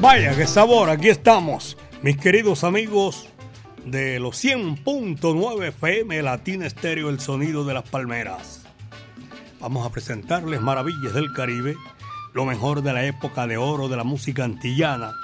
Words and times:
Vaya, 0.00 0.36
qué 0.36 0.46
sabor, 0.46 0.90
aquí 0.90 1.08
estamos, 1.08 1.76
mis 2.02 2.16
queridos 2.16 2.62
amigos 2.62 3.26
de 3.84 4.20
los 4.20 4.42
100.9 4.44 5.66
FM 5.66 6.22
Latina 6.22 6.66
Estéreo, 6.66 7.10
el 7.10 7.18
sonido 7.18 7.64
de 7.64 7.74
las 7.74 7.82
palmeras. 7.82 8.64
Vamos 9.58 9.84
a 9.84 9.90
presentarles 9.90 10.60
Maravillas 10.60 11.14
del 11.14 11.32
Caribe, 11.32 11.74
lo 12.32 12.44
mejor 12.44 12.82
de 12.82 12.92
la 12.92 13.06
época 13.06 13.48
de 13.48 13.56
oro 13.56 13.88
de 13.88 13.96
la 13.96 14.04
música 14.04 14.44
antillana 14.44 15.14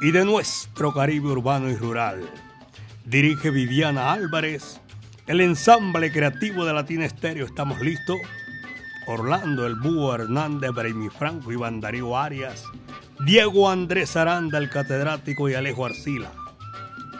y 0.00 0.12
de 0.12 0.24
nuestro 0.24 0.94
Caribe 0.94 1.28
urbano 1.28 1.68
y 1.68 1.76
rural. 1.76 2.22
Dirige 3.04 3.50
Viviana 3.50 4.12
Álvarez, 4.12 4.80
el 5.26 5.42
ensamble 5.42 6.10
creativo 6.10 6.64
de 6.64 6.72
Latina 6.72 7.04
Estéreo, 7.04 7.44
estamos 7.44 7.82
listos. 7.82 8.16
Orlando, 9.06 9.66
el 9.66 9.74
Búho 9.74 10.14
Hernández, 10.14 10.70
Braymi 10.70 11.10
Franco, 11.10 11.52
Iván 11.52 11.80
Darío 11.80 12.16
Arias, 12.16 12.64
Diego 13.20 13.70
Andrés 13.70 14.16
Aranda, 14.16 14.58
el 14.58 14.70
catedrático, 14.70 15.48
y 15.48 15.54
Alejo 15.54 15.86
Arcila. 15.86 16.32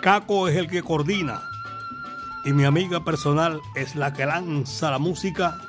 Caco 0.00 0.48
es 0.48 0.56
el 0.56 0.68
que 0.68 0.82
coordina. 0.82 1.42
Y 2.44 2.52
mi 2.52 2.64
amiga 2.64 3.04
personal 3.04 3.60
es 3.76 3.94
la 3.94 4.12
que 4.12 4.26
lanza 4.26 4.90
la 4.90 4.98
música. 4.98 5.60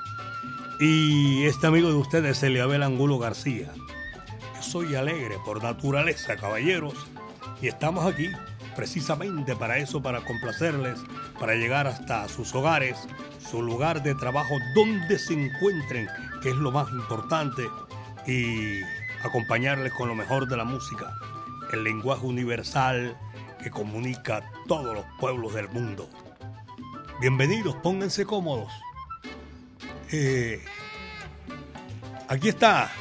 Y 0.79 1.43
este 1.45 1.67
amigo 1.67 1.89
de 1.89 1.95
ustedes, 1.95 2.41
Eliabel 2.41 2.81
Angulo 2.81 3.19
García. 3.19 3.71
Yo 4.55 4.63
soy 4.63 4.95
alegre 4.95 5.37
por 5.45 5.61
naturaleza, 5.61 6.35
caballeros. 6.35 6.95
Y 7.61 7.67
estamos 7.67 8.05
aquí 8.11 8.29
precisamente 8.75 9.55
para 9.55 9.77
eso, 9.77 10.01
para 10.01 10.21
complacerles, 10.21 10.99
para 11.39 11.53
llegar 11.53 11.85
hasta 11.85 12.27
sus 12.27 12.53
hogares, 12.55 12.97
su 13.51 13.61
lugar 13.61 14.01
de 14.01 14.15
trabajo, 14.15 14.55
donde 14.75 15.19
se 15.19 15.33
encuentren, 15.33 16.07
que 16.41 16.49
es 16.49 16.55
lo 16.55 16.71
más 16.71 16.89
importante. 16.89 17.63
Y 18.25 18.81
acompañarles 19.23 19.93
con 19.93 20.09
lo 20.09 20.15
mejor 20.15 20.47
de 20.47 20.57
la 20.57 20.65
música, 20.65 21.15
el 21.71 21.83
lenguaje 21.83 22.25
universal 22.25 23.17
que 23.61 23.71
comunica 23.71 24.37
a 24.37 24.43
todos 24.67 24.93
los 24.93 25.05
pueblos 25.19 25.53
del 25.53 25.69
mundo. 25.69 26.09
Bienvenidos, 27.21 27.75
pónganse 27.77 28.25
cómodos. 28.25 28.71
Eh, 30.11 30.61
aquí 32.27 32.49
está, 32.49 32.91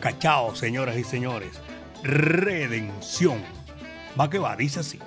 cachao, 0.00 0.54
señoras 0.54 0.96
y 0.96 1.04
señores, 1.04 1.58
redención. 2.02 3.42
Va 4.20 4.28
que 4.28 4.38
va, 4.38 4.54
dice 4.54 4.80
así. 4.80 5.00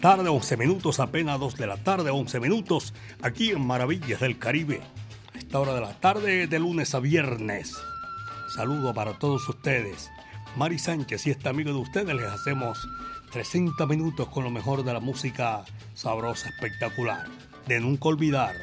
Tarde, 0.00 0.28
11 0.28 0.56
minutos, 0.56 1.00
apenas 1.00 1.40
2 1.40 1.56
de 1.56 1.66
la 1.66 1.76
tarde, 1.76 2.10
11 2.10 2.40
minutos, 2.40 2.94
aquí 3.20 3.50
en 3.50 3.66
Maravillas 3.66 4.20
del 4.20 4.38
Caribe. 4.38 4.80
A 5.34 5.38
esta 5.38 5.58
hora 5.58 5.74
de 5.74 5.80
la 5.80 5.98
tarde, 5.98 6.46
de 6.46 6.58
lunes 6.58 6.94
a 6.94 7.00
viernes. 7.00 7.76
Saludo 8.54 8.94
para 8.94 9.18
todos 9.18 9.48
ustedes. 9.48 10.10
Mari 10.56 10.78
Sánchez 10.78 11.26
y 11.26 11.30
este 11.30 11.48
amigo 11.48 11.72
de 11.72 11.78
ustedes 11.78 12.14
les 12.14 12.26
hacemos 12.26 12.88
300 13.32 13.88
minutos 13.88 14.28
con 14.28 14.44
lo 14.44 14.50
mejor 14.50 14.84
de 14.84 14.92
la 14.92 15.00
música 15.00 15.64
sabrosa, 15.94 16.48
espectacular. 16.48 17.26
De 17.66 17.80
nunca 17.80 18.08
olvidar. 18.08 18.54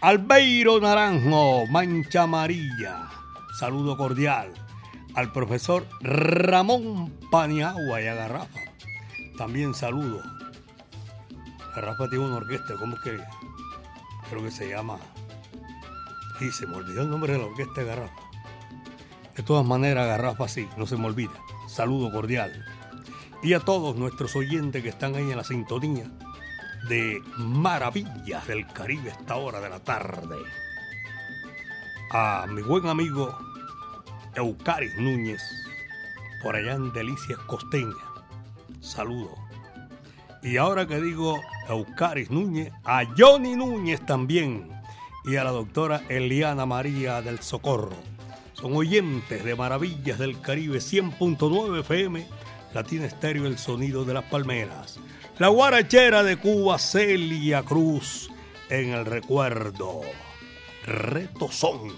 Albeiro 0.00 0.80
Naranjo, 0.80 1.66
Mancha 1.68 2.22
Amarilla. 2.22 3.08
Saludo 3.58 3.96
cordial 3.96 4.52
al 5.14 5.32
profesor 5.32 5.86
Ramón 6.00 7.12
Paniagua 7.30 8.02
y 8.02 8.06
a 8.08 8.14
Garrafa. 8.14 8.73
También 9.36 9.74
saludo. 9.74 10.22
Garrafa 11.74 12.08
tiene 12.08 12.24
una 12.24 12.36
orquesta, 12.36 12.74
¿cómo 12.78 12.96
es 12.96 13.02
que? 13.02 13.20
Creo 14.30 14.42
que 14.42 14.50
se 14.50 14.68
llama. 14.68 14.98
Y 16.40 16.50
se 16.50 16.66
me 16.66 16.76
olvidó 16.76 17.02
el 17.02 17.10
nombre 17.10 17.32
de 17.32 17.38
la 17.38 17.46
orquesta 17.46 17.80
de 17.80 17.86
Garrafa. 17.86 18.22
De 19.36 19.42
todas 19.42 19.66
maneras, 19.66 20.06
Garrafa 20.06 20.46
sí, 20.46 20.68
no 20.76 20.86
se 20.86 20.96
me 20.96 21.06
olvida. 21.06 21.32
Saludo 21.66 22.12
cordial. 22.12 22.64
Y 23.42 23.54
a 23.54 23.60
todos 23.60 23.96
nuestros 23.96 24.36
oyentes 24.36 24.82
que 24.82 24.88
están 24.90 25.16
ahí 25.16 25.30
en 25.30 25.36
la 25.36 25.44
sintonía 25.44 26.10
de 26.88 27.20
Maravillas 27.36 28.46
del 28.46 28.66
Caribe 28.68 29.10
a 29.10 29.14
esta 29.14 29.36
hora 29.36 29.60
de 29.60 29.70
la 29.70 29.80
tarde. 29.80 30.36
A 32.12 32.46
mi 32.48 32.62
buen 32.62 32.86
amigo 32.86 33.36
Eucaris 34.34 34.94
Núñez, 34.96 35.42
por 36.42 36.54
allá 36.54 36.74
en 36.74 36.92
Delicias 36.92 37.38
Costeña. 37.40 38.13
Saludo. 38.84 39.34
Y 40.42 40.58
ahora 40.58 40.86
que 40.86 41.00
digo 41.00 41.40
Eucaris 41.68 42.30
Núñez, 42.30 42.70
a 42.84 43.04
Johnny 43.16 43.56
Núñez 43.56 44.04
también 44.04 44.70
y 45.24 45.36
a 45.36 45.44
la 45.44 45.50
doctora 45.50 46.02
Eliana 46.10 46.66
María 46.66 47.22
del 47.22 47.40
Socorro. 47.40 47.96
Son 48.52 48.76
oyentes 48.76 49.42
de 49.42 49.56
Maravillas 49.56 50.18
del 50.18 50.38
Caribe 50.40 50.78
100.9 50.78 51.80
FM, 51.80 52.26
Latina 52.74 53.06
Estéreo 53.06 53.46
El 53.46 53.56
Sonido 53.56 54.04
de 54.04 54.14
las 54.14 54.24
Palmeras. 54.24 54.98
La 55.38 55.48
guarachera 55.48 56.22
de 56.22 56.36
Cuba, 56.36 56.78
Celia 56.78 57.62
Cruz, 57.62 58.30
en 58.68 58.90
el 58.90 59.06
recuerdo. 59.06 60.02
Retozón. 60.84 61.94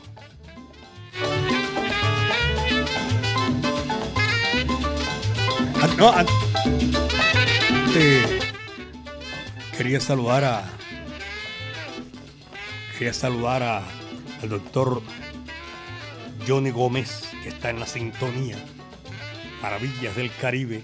Ah, 5.83 5.89
no, 5.99 6.46
quería 9.77 10.01
saludar 10.01 10.45
a 10.45 10.65
quería 12.93 13.13
saludar 13.15 13.63
a, 13.63 13.83
al 14.43 14.49
doctor 14.49 15.03
Johnny 16.47 16.71
Gómez 16.71 17.23
que 17.43 17.49
está 17.49 17.71
en 17.71 17.81
la 17.81 17.87
sintonía 17.87 18.57
Maravillas 19.63 20.15
del 20.15 20.31
Caribe 20.35 20.83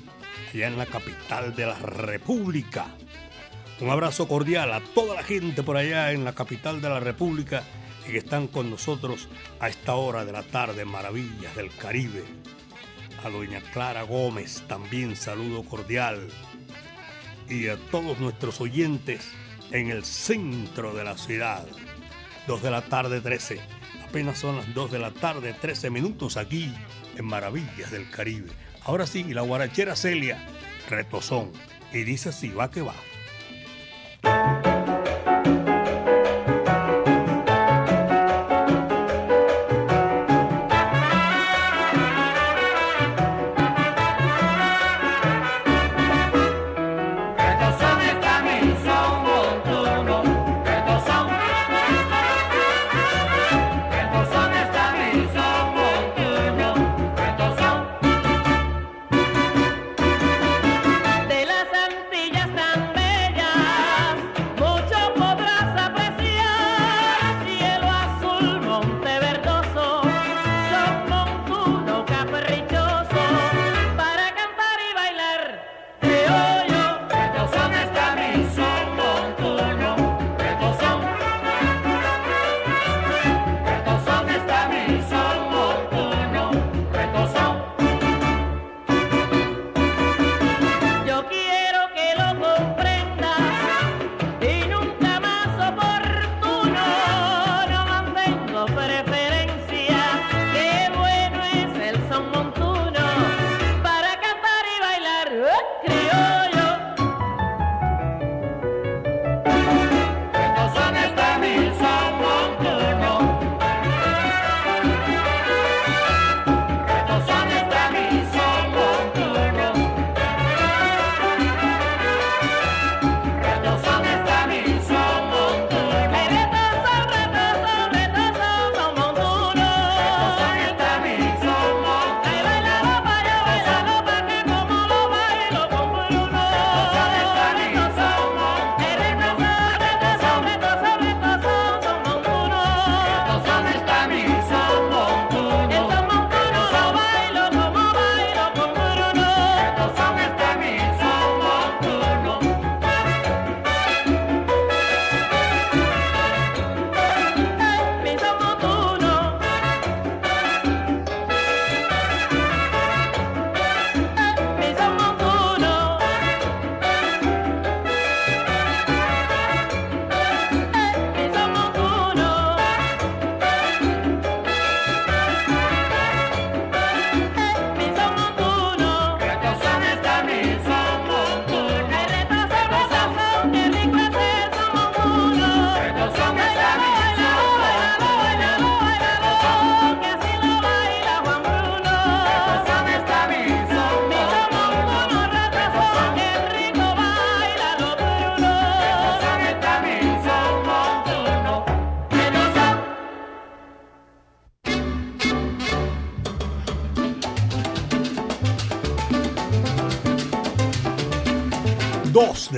allá 0.55 0.69
en 0.69 0.79
la 0.79 0.87
capital 0.87 1.55
de 1.55 1.67
la 1.67 1.79
República 1.79 2.87
un 3.81 3.91
abrazo 3.91 4.27
cordial 4.27 4.73
a 4.73 4.81
toda 4.95 5.15
la 5.15 5.23
gente 5.23 5.63
por 5.63 5.77
allá 5.77 6.13
en 6.13 6.25
la 6.25 6.35
capital 6.35 6.81
de 6.81 6.89
la 6.89 7.01
República 7.01 7.63
y 8.09 8.13
que 8.13 8.19
están 8.19 8.49
con 8.49 8.71
nosotros 8.71 9.29
a 9.61 9.69
esta 9.69 9.95
hora 9.97 10.25
de 10.25 10.33
la 10.33 10.43
tarde 10.45 10.85
Maravillas 10.85 11.55
del 11.57 11.75
Caribe 11.77 12.25
a 13.25 13.29
doña 13.29 13.61
Clara 13.73 14.03
Gómez, 14.03 14.63
también 14.67 15.15
saludo 15.15 15.63
cordial. 15.63 16.29
Y 17.49 17.69
a 17.69 17.77
todos 17.91 18.19
nuestros 18.19 18.61
oyentes 18.61 19.29
en 19.71 19.91
el 19.91 20.05
centro 20.05 20.95
de 20.95 21.05
la 21.05 21.17
ciudad. 21.17 21.67
2 22.47 22.63
de 22.63 22.71
la 22.71 22.83
tarde 22.83 23.21
13. 23.21 23.61
Apenas 24.09 24.39
son 24.39 24.57
las 24.57 24.75
2 24.75 24.93
de 24.93 24.99
la 24.99 25.11
tarde 25.11 25.55
13 25.59 25.91
minutos 25.91 26.37
aquí 26.37 26.73
en 27.17 27.25
Maravillas 27.25 27.91
del 27.91 28.09
Caribe. 28.11 28.51
Ahora 28.85 29.07
sí, 29.07 29.25
la 29.25 29.43
guarachera 29.43 29.97
Celia, 29.97 30.47
retozón. 30.89 31.53
Y 31.93 32.05
dice 32.05 32.31
así, 32.31 32.49
va 32.49 32.71
que 32.71 32.83
va. 32.83 32.95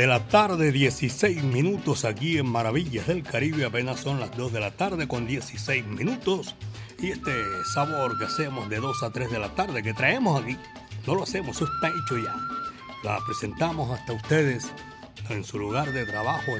De 0.04 0.08
la 0.08 0.28
tarde, 0.28 0.70
16 0.70 1.44
minutos 1.44 2.04
aquí 2.04 2.36
en 2.36 2.44
Maravillas 2.44 3.06
del 3.06 3.22
Caribe. 3.22 3.64
Apenas 3.64 4.00
son 4.00 4.20
las 4.20 4.36
2 4.36 4.52
de 4.52 4.60
la 4.60 4.70
tarde 4.70 5.08
con 5.08 5.26
16 5.26 5.86
minutos. 5.86 6.56
Y 6.98 7.12
este 7.12 7.32
sabor 7.72 8.18
que 8.18 8.26
hacemos 8.26 8.68
de 8.68 8.80
2 8.80 9.02
a 9.02 9.10
3 9.10 9.30
de 9.30 9.38
la 9.38 9.54
tarde, 9.54 9.82
que 9.82 9.94
traemos 9.94 10.42
aquí, 10.42 10.58
no 11.06 11.14
lo 11.14 11.22
hacemos, 11.22 11.56
eso 11.56 11.64
está 11.64 11.88
hecho 11.88 12.18
ya. 12.18 12.36
La 13.02 13.18
presentamos 13.24 13.98
hasta 13.98 14.12
ustedes 14.12 14.70
en 15.30 15.42
su 15.42 15.58
lugar 15.58 15.90
de 15.90 16.04
trabajo 16.04 16.52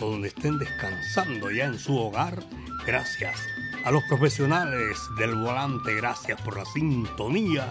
o 0.00 0.06
donde 0.06 0.28
estén 0.28 0.58
descansando 0.58 1.50
ya 1.50 1.66
en 1.66 1.78
su 1.78 1.94
hogar. 1.94 2.42
Gracias 2.86 3.38
a 3.84 3.90
los 3.90 4.02
profesionales 4.04 4.98
del 5.18 5.34
volante, 5.34 5.94
gracias 5.94 6.40
por 6.40 6.56
la 6.56 6.64
sintonía. 6.64 7.70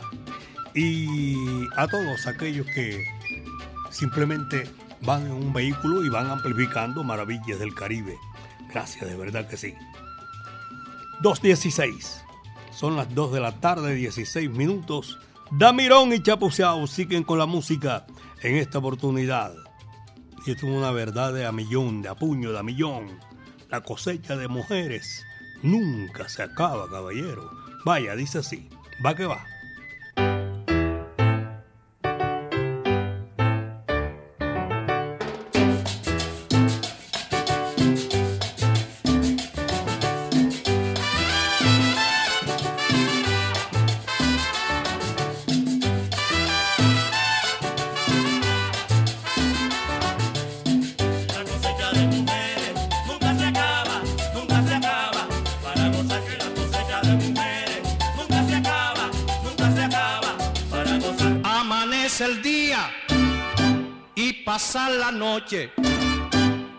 Y 0.75 1.65
a 1.75 1.88
todos 1.88 2.27
aquellos 2.27 2.67
que 2.67 3.03
simplemente 3.89 4.70
van 5.03 5.25
en 5.25 5.34
un 5.34 5.53
vehículo 5.53 6.03
y 6.03 6.10
van 6.10 6.29
amplificando 6.29 7.03
maravillas 7.03 7.60
del 7.60 7.74
Caribe. 7.74 8.17
Gracias, 8.70 9.10
de 9.10 9.15
verdad 9.15 9.48
que 9.48 9.58
sí. 9.58 9.74
2.16. 11.22 12.22
Son 12.72 12.96
las 12.96 13.13
2 13.13 13.34
de 13.34 13.39
la 13.39 13.51
tarde, 13.60 13.93
16 13.93 14.50
minutos. 14.50 15.20
Damirón 15.51 16.13
y 16.13 16.24
Chapuceao 16.24 16.88
siguen 16.88 17.24
con 17.24 17.38
la 17.38 17.46
música 17.46 18.05
en 18.41 18.55
esta 18.55 18.79
oportunidad. 18.79 19.53
Y 20.46 20.51
esto 20.51 20.67
es 20.67 20.74
una 20.74 20.91
verdad 20.91 21.34
de 21.34 21.46
a 21.46 21.51
millón, 21.51 22.01
de 22.01 22.10
a 22.10 22.15
puño, 22.15 22.51
de 22.51 22.60
a 22.60 22.63
millón. 22.63 23.20
La 23.70 23.81
cosecha 23.81 24.36
de 24.36 24.48
mujeres 24.48 25.24
nunca 25.62 26.27
se 26.29 26.43
acaba, 26.43 26.89
caballero. 26.89 27.51
Vaya, 27.86 28.15
dice 28.15 28.39
así. 28.39 28.70
Va 29.05 29.15
que 29.15 29.25
va. 29.25 29.46
Noche 65.51 65.72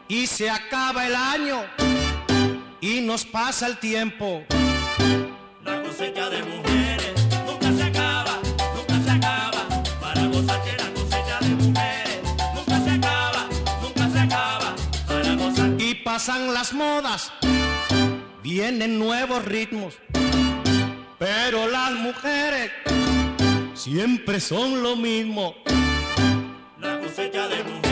y 0.09 0.27
se 0.27 0.49
acaba 0.49 1.07
el 1.07 1.15
año 1.15 1.65
y 2.81 3.01
nos 3.01 3.25
pasa 3.25 3.67
el 3.67 3.79
tiempo. 3.79 4.45
La 5.65 5.83
cosecha 5.83 6.29
de 6.31 6.43
mujeres 6.43 7.13
nunca 7.47 7.73
se 7.73 7.83
acaba, 7.83 8.39
nunca 8.75 9.05
se 9.05 9.11
acaba. 9.11 9.69
Para 10.01 10.27
gozar 10.27 10.63
que 10.63 10.77
la 10.77 10.91
cosecha 10.95 11.39
de 11.41 11.49
mujeres 11.51 12.21
nunca 12.55 12.81
se 12.85 12.91
acaba, 12.91 13.49
nunca 13.83 14.09
se 14.09 14.21
acaba. 14.21 14.77
Para 15.07 15.35
gozar. 15.35 15.71
Y 15.79 15.95
pasan 15.97 16.55
las 16.55 16.73
modas, 16.73 17.33
vienen 18.43 18.99
nuevos 18.99 19.45
ritmos, 19.45 19.95
pero 21.19 21.69
las 21.69 21.93
mujeres 21.93 22.71
siempre 23.75 24.41
son 24.41 24.83
lo 24.83 24.97
mismo. 24.97 25.57
La 26.81 26.99
cosecha 26.99 27.49
de 27.49 27.63
mujeres. 27.65 27.92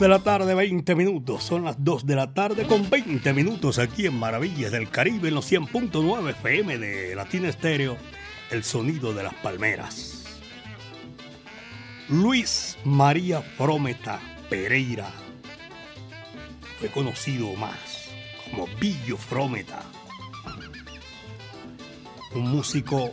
De 0.00 0.08
la 0.08 0.20
tarde, 0.20 0.54
20 0.54 0.94
minutos. 0.94 1.44
Son 1.44 1.62
las 1.62 1.84
2 1.84 2.06
de 2.06 2.16
la 2.16 2.32
tarde 2.32 2.66
con 2.66 2.88
20 2.88 3.34
minutos 3.34 3.78
aquí 3.78 4.06
en 4.06 4.18
Maravillas 4.18 4.72
del 4.72 4.88
Caribe 4.88 5.28
en 5.28 5.34
los 5.34 5.52
100.9 5.52 6.30
FM 6.30 6.78
de 6.78 7.14
Latina 7.14 7.48
Estéreo, 7.48 7.98
el 8.50 8.64
sonido 8.64 9.12
de 9.12 9.24
las 9.24 9.34
palmeras. 9.34 10.24
Luis 12.08 12.78
María 12.82 13.42
Frometa 13.42 14.20
Pereira 14.48 15.12
fue 16.78 16.88
conocido 16.88 17.52
más 17.56 18.10
como 18.50 18.66
Billo 18.80 19.18
Frometa, 19.18 19.82
un 22.34 22.50
músico, 22.50 23.10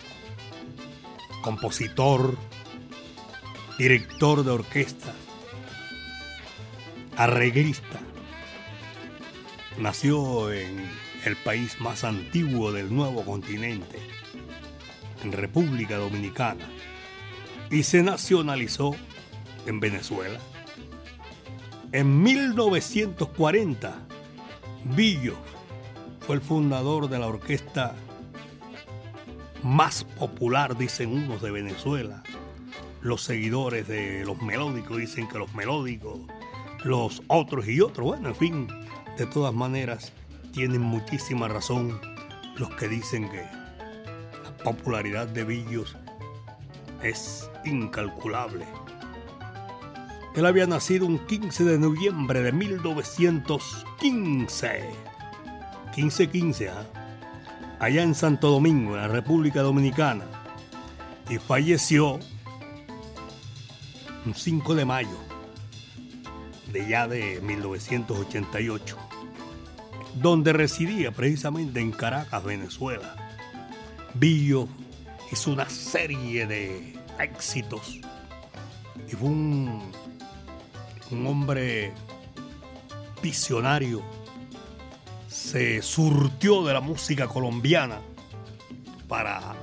compositor, 1.42 2.38
director 3.78 4.46
de 4.46 4.52
orquesta 4.52 5.14
arreglista. 7.18 8.00
Nació 9.80 10.52
en 10.52 10.88
el 11.26 11.36
país 11.36 11.82
más 11.82 12.04
antiguo 12.04 12.72
del 12.72 12.94
nuevo 12.94 13.26
continente, 13.26 14.00
en 15.24 15.32
República 15.32 15.98
Dominicana, 15.98 16.66
y 17.72 17.84
se 17.84 18.04
nacionalizó 18.04 18.96
en 19.66 19.80
Venezuela. 19.80 20.40
En 21.92 22.22
1940, 22.22 24.00
Billo 24.96 25.36
fue 26.22 26.36
el 26.36 26.42
fundador 26.42 27.10
de 27.10 27.20
la 27.20 27.28
orquesta 27.28 27.96
más 29.64 30.04
popular, 30.04 30.78
dicen 30.78 31.12
unos, 31.12 31.42
de 31.42 31.50
Venezuela. 31.50 32.24
Los 33.02 33.22
seguidores 33.24 33.88
de 33.88 34.24
los 34.24 34.42
melódicos 34.42 34.98
dicen 34.98 35.28
que 35.28 35.40
los 35.40 35.54
melódicos 35.56 36.20
los 36.84 37.22
otros 37.28 37.68
y 37.68 37.82
otros. 37.82 38.08
Bueno, 38.08 38.30
en 38.30 38.36
fin, 38.36 38.68
de 39.18 39.26
todas 39.26 39.54
maneras, 39.54 40.14
tienen 40.52 40.82
muchísima 40.82 41.48
razón 41.48 42.00
los 42.58 42.70
que 42.76 42.88
dicen 42.88 43.30
que 43.30 43.44
la 44.44 44.56
popularidad 44.64 45.28
de 45.28 45.44
Villos 45.44 45.96
es 47.04 47.50
incalculable. 47.66 48.66
Él 50.36 50.46
había 50.46 50.68
nacido 50.68 51.08
un 51.08 51.20
15 51.20 51.64
de 51.64 51.80
noviembre 51.80 52.42
de 52.42 52.52
1915. 52.52 54.90
1515, 55.96 56.70
¿ah? 56.70 56.86
allá 57.80 58.04
en 58.04 58.14
Santo 58.14 58.52
Domingo, 58.52 58.96
en 58.96 59.02
la 59.02 59.08
República 59.08 59.62
Dominicana. 59.62 60.26
Y 61.30 61.38
falleció 61.40 62.20
un 64.26 64.36
5 64.36 64.76
de 64.76 64.86
mayo 64.86 65.27
ya 66.86 67.08
de 67.08 67.40
1988, 67.42 68.98
donde 70.16 70.54
residía 70.54 71.12
precisamente 71.12 71.80
en 71.80 71.92
Caracas, 71.92 72.44
Venezuela. 72.44 73.16
Billo 74.14 74.68
hizo 75.32 75.52
una 75.52 75.70
serie 75.70 76.46
de 76.46 76.94
éxitos 77.20 78.00
y 79.08 79.12
fue 79.16 79.30
un, 79.30 79.92
un 81.12 81.28
hombre 81.28 81.94
visionario. 83.22 84.04
Se 85.28 85.82
surtió 85.82 86.66
de 86.66 86.74
la 86.74 86.82
música 86.82 87.28
colombiana 87.28 88.00
para 89.08 89.56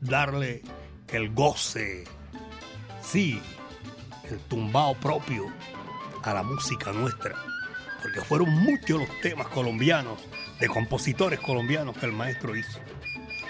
darle 0.00 0.62
el 1.08 1.32
goce, 1.34 2.04
sí, 3.02 3.40
el 4.30 4.38
tumbao 4.40 4.94
propio 4.94 5.46
a 6.22 6.34
la 6.34 6.42
música 6.42 6.92
nuestra. 6.92 7.34
Porque 8.02 8.20
fueron 8.20 8.50
muchos 8.50 9.00
los 9.00 9.20
temas 9.20 9.48
colombianos, 9.48 10.20
de 10.58 10.68
compositores 10.68 11.40
colombianos 11.40 11.96
que 11.96 12.06
el 12.06 12.12
maestro 12.12 12.56
hizo. 12.56 12.80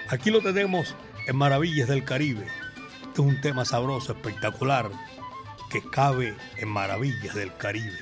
Aquí 0.09 0.30
lo 0.30 0.40
tenemos 0.40 0.96
en 1.26 1.37
Maravillas 1.37 1.88
del 1.88 2.04
Caribe. 2.04 2.46
Este 3.02 3.12
es 3.12 3.18
un 3.18 3.40
tema 3.40 3.64
sabroso, 3.64 4.12
espectacular, 4.12 4.90
que 5.70 5.83
cabe 5.90 6.37
en 6.56 6.68
Maravillas 6.68 7.35
del 7.35 7.56
Caribe. 7.56 7.98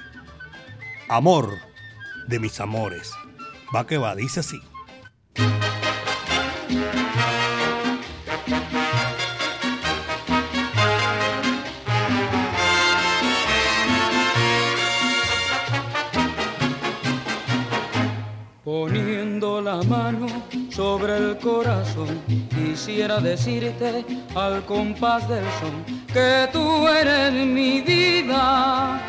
Amor 1.08 1.58
de 2.26 2.38
mis 2.38 2.60
amores. 2.60 3.12
Va 3.74 3.86
que 3.86 3.98
va, 3.98 4.14
dice 4.14 4.40
así. 4.40 4.60
Quisiera 22.54 23.20
decirte 23.20 24.04
al 24.34 24.64
compás 24.64 25.28
del 25.28 25.44
son 25.60 25.84
que 26.12 26.48
tú 26.52 26.86
eres 26.88 27.32
mi 27.32 27.80
vida, 27.80 29.00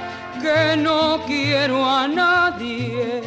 que 0.42 0.78
no 0.78 1.20
quiero 1.26 1.86
a 1.86 2.08
nadie, 2.08 3.22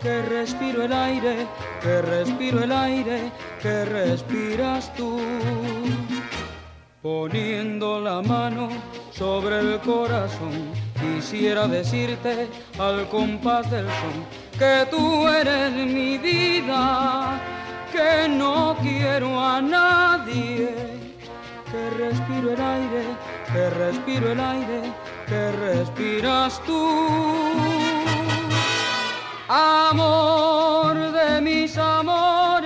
que 0.00 0.22
respiro 0.22 0.84
el 0.84 0.92
aire, 0.92 1.46
que 1.80 2.02
respiro 2.02 2.62
el 2.62 2.72
aire, 2.72 3.30
que 3.60 3.84
respiras 3.84 4.94
tú. 4.94 5.20
Poniendo 7.02 8.00
la 8.00 8.20
mano 8.22 8.68
sobre 9.12 9.60
el 9.60 9.78
corazón, 9.80 10.72
quisiera 11.00 11.66
decirte 11.66 12.48
al 12.78 13.08
compás 13.08 13.70
del 13.70 13.86
son 13.86 14.48
que 14.58 14.86
tú 14.90 15.28
eres 15.28 15.72
mi 15.72 16.18
vida, 16.18 17.40
que 17.92 18.28
no 18.28 18.76
quiero 18.80 19.40
a 19.40 19.60
nadie, 19.60 20.70
que 21.70 21.90
respiro 21.90 22.52
el 22.52 22.60
aire, 22.60 23.04
que 23.52 23.70
respiro 23.70 24.32
el 24.32 24.40
aire, 24.40 24.92
que 25.26 25.52
respiras 25.52 26.60
tú. 26.64 26.82
Amor 29.48 31.12
de 31.12 31.40
mis 31.40 31.78
amores, 31.78 32.57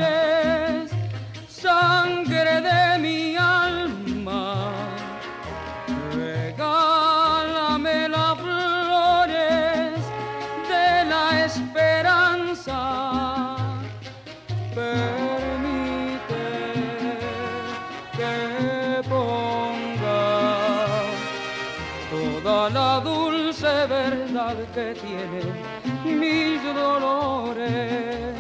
que 24.75 24.95
tienen 24.95 26.19
mis 26.19 26.63
dolores 26.75 28.35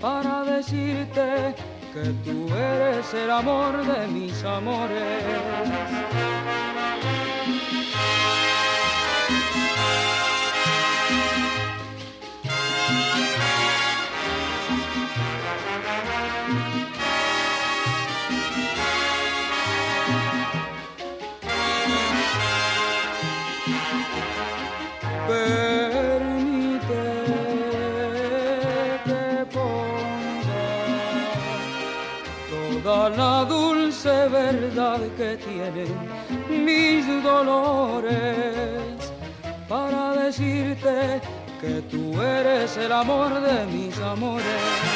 para 0.00 0.42
decirte 0.44 1.54
que 1.92 2.04
tú 2.24 2.48
eres 2.52 3.14
el 3.14 3.30
amor 3.30 3.84
de 3.86 4.08
mis 4.08 4.42
amores. 4.44 5.22
Mis 36.48 37.06
dolores 37.22 39.12
para 39.68 40.12
decirte 40.14 41.20
que 41.60 41.82
tú 41.90 42.20
eres 42.20 42.76
el 42.76 42.92
amor 42.92 43.40
de 43.40 43.66
mis 43.66 43.98
amores. 43.98 44.95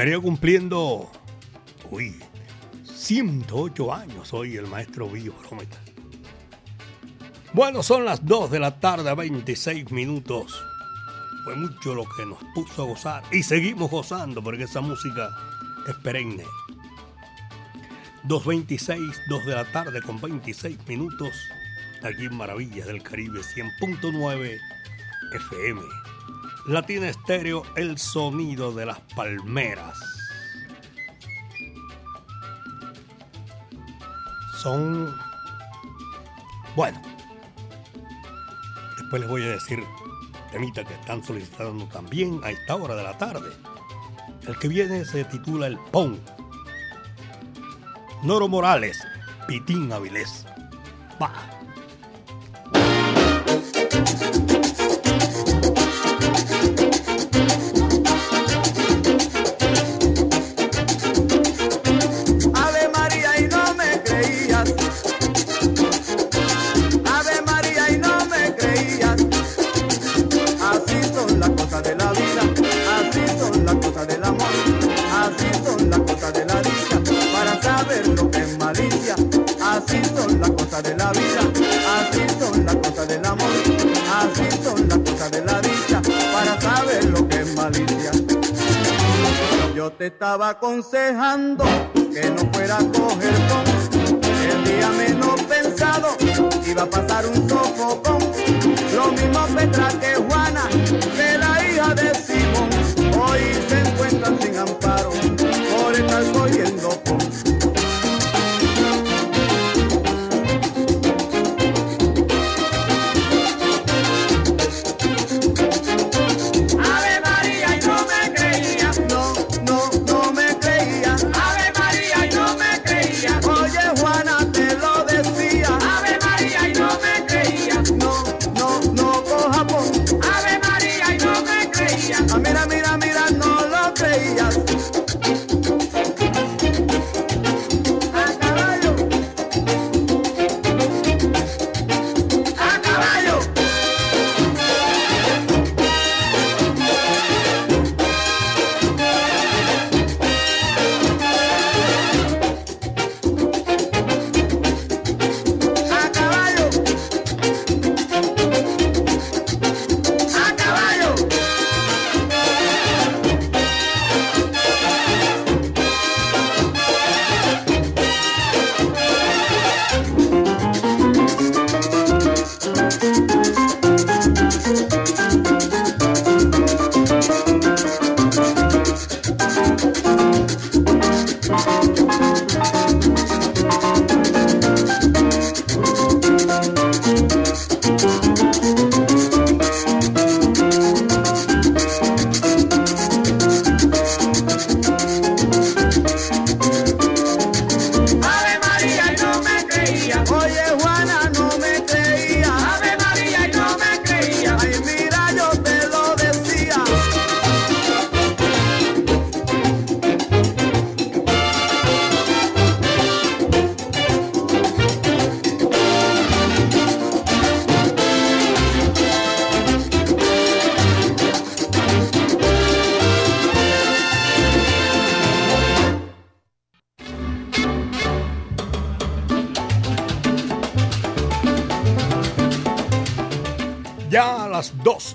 Estaría 0.00 0.18
cumpliendo, 0.18 1.12
uy, 1.90 2.18
108 2.84 3.92
años 3.92 4.32
hoy 4.32 4.56
el 4.56 4.66
maestro 4.66 5.10
Billo 5.10 5.34
Brometa. 5.34 5.76
Bueno, 7.52 7.82
son 7.82 8.06
las 8.06 8.24
2 8.24 8.50
de 8.50 8.60
la 8.60 8.80
tarde, 8.80 9.14
26 9.14 9.90
minutos. 9.90 10.64
Fue 11.44 11.54
mucho 11.54 11.94
lo 11.94 12.04
que 12.16 12.24
nos 12.24 12.38
puso 12.54 12.84
a 12.84 12.86
gozar 12.86 13.22
y 13.30 13.42
seguimos 13.42 13.90
gozando 13.90 14.42
porque 14.42 14.62
esa 14.62 14.80
música 14.80 15.36
es 15.86 15.94
perenne. 15.96 16.44
2.26, 18.24 19.14
2 19.28 19.44
de 19.44 19.54
la 19.54 19.70
tarde 19.70 20.00
con 20.00 20.18
26 20.18 20.78
minutos, 20.88 21.28
aquí 22.02 22.24
en 22.24 22.36
Maravillas 22.36 22.86
del 22.86 23.02
Caribe 23.02 23.40
100.9 23.40 24.58
FM. 25.34 25.82
Latina 26.66 27.08
Estéreo, 27.08 27.62
el 27.76 27.98
sonido 27.98 28.72
de 28.72 28.86
las 28.86 29.00
palmeras. 29.16 29.98
Son... 34.60 35.14
Bueno, 36.76 37.00
después 38.98 39.20
les 39.22 39.30
voy 39.30 39.42
a 39.42 39.50
decir 39.50 39.82
temita 40.52 40.84
que 40.84 40.94
están 40.94 41.24
solicitando 41.24 41.86
también 41.86 42.40
a 42.44 42.50
esta 42.50 42.76
hora 42.76 42.94
de 42.94 43.02
la 43.02 43.16
tarde. 43.16 43.50
El 44.46 44.58
que 44.58 44.68
viene 44.68 45.04
se 45.04 45.24
titula 45.24 45.66
El 45.66 45.78
Pon. 45.78 46.20
Noro 48.22 48.48
Morales, 48.48 48.98
Pitín 49.46 49.92
Avilés. 49.92 50.44
Va. 51.20 51.49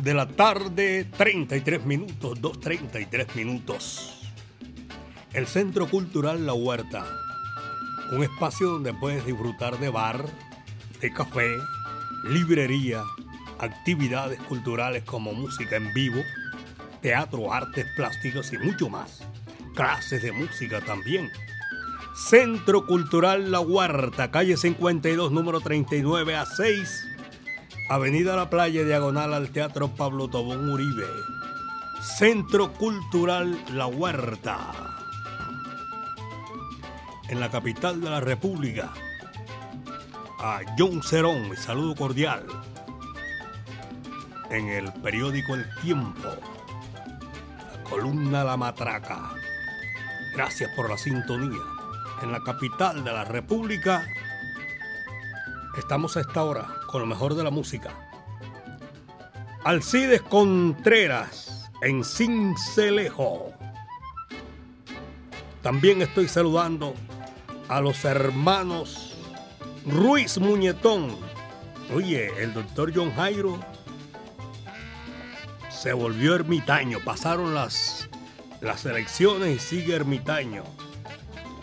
De 0.05 0.13
la 0.13 0.27
tarde, 0.27 1.03
33 1.17 1.83
minutos, 1.83 2.39
2.33 2.39 3.33
minutos. 3.33 4.21
El 5.33 5.47
Centro 5.47 5.89
Cultural 5.89 6.45
La 6.45 6.53
Huerta, 6.53 7.03
un 8.11 8.21
espacio 8.21 8.67
donde 8.67 8.93
puedes 8.93 9.25
disfrutar 9.25 9.79
de 9.79 9.89
bar, 9.89 10.23
de 11.01 11.11
café, 11.11 11.49
librería, 12.25 13.01
actividades 13.57 14.39
culturales 14.41 15.03
como 15.05 15.33
música 15.33 15.77
en 15.77 15.91
vivo, 15.95 16.21
teatro, 17.01 17.51
artes 17.51 17.87
plásticas 17.95 18.53
y 18.53 18.59
mucho 18.59 18.89
más. 18.89 19.23
Clases 19.73 20.21
de 20.21 20.31
música 20.31 20.81
también. 20.81 21.31
Centro 22.29 22.85
Cultural 22.85 23.51
La 23.51 23.59
Huerta, 23.59 24.29
calle 24.29 24.55
52, 24.55 25.31
número 25.31 25.61
39 25.61 26.35
a 26.35 26.45
6. 26.45 27.14
Avenida 27.87 28.35
La 28.35 28.49
Playa, 28.49 28.83
diagonal 28.83 29.31
al 29.35 29.49
Teatro 29.49 29.89
Pablo 29.89 30.27
Tobón 30.27 30.69
Uribe. 30.69 31.05
Centro 32.01 32.73
Cultural 32.73 33.63
La 33.73 33.85
Huerta. 33.85 34.71
En 37.29 37.39
la 37.39 37.51
capital 37.51 38.01
de 38.01 38.09
la 38.09 38.19
República. 38.21 38.91
A 40.39 40.61
John 40.79 41.03
Cerón, 41.03 41.47
mi 41.47 41.55
saludo 41.55 41.95
cordial. 41.95 42.47
En 44.49 44.67
el 44.67 44.91
periódico 44.93 45.53
El 45.53 45.65
Tiempo. 45.83 46.23
La 46.23 47.83
columna 47.87 48.43
La 48.43 48.57
Matraca. 48.57 49.31
Gracias 50.33 50.71
por 50.75 50.89
la 50.89 50.97
sintonía. 50.97 51.61
En 52.23 52.31
la 52.31 52.41
capital 52.41 53.03
de 53.03 53.13
la 53.13 53.25
República 53.25 54.07
Estamos 55.77 56.15
a 56.15 56.21
esta 56.21 56.41
hora 56.41 56.74
con 56.87 57.01
lo 57.01 57.07
mejor 57.07 57.35
de 57.35 57.43
la 57.43 57.51
música. 57.51 57.91
Alcides 59.63 60.21
Contreras 60.21 61.71
en 61.81 62.03
Cincelejo. 62.03 63.51
También 65.61 66.01
estoy 66.01 66.27
saludando 66.27 66.93
a 67.67 67.81
los 67.81 68.05
hermanos 68.05 69.15
Ruiz 69.85 70.37
Muñetón. 70.37 71.15
Oye, 71.93 72.31
el 72.41 72.53
doctor 72.53 72.91
John 72.95 73.11
Jairo 73.15 73.59
se 75.69 75.93
volvió 75.93 76.35
ermitaño. 76.35 76.99
Pasaron 77.03 77.53
las, 77.53 78.09
las 78.61 78.85
elecciones 78.85 79.55
y 79.55 79.59
sigue 79.59 79.95
ermitaño. 79.95 80.63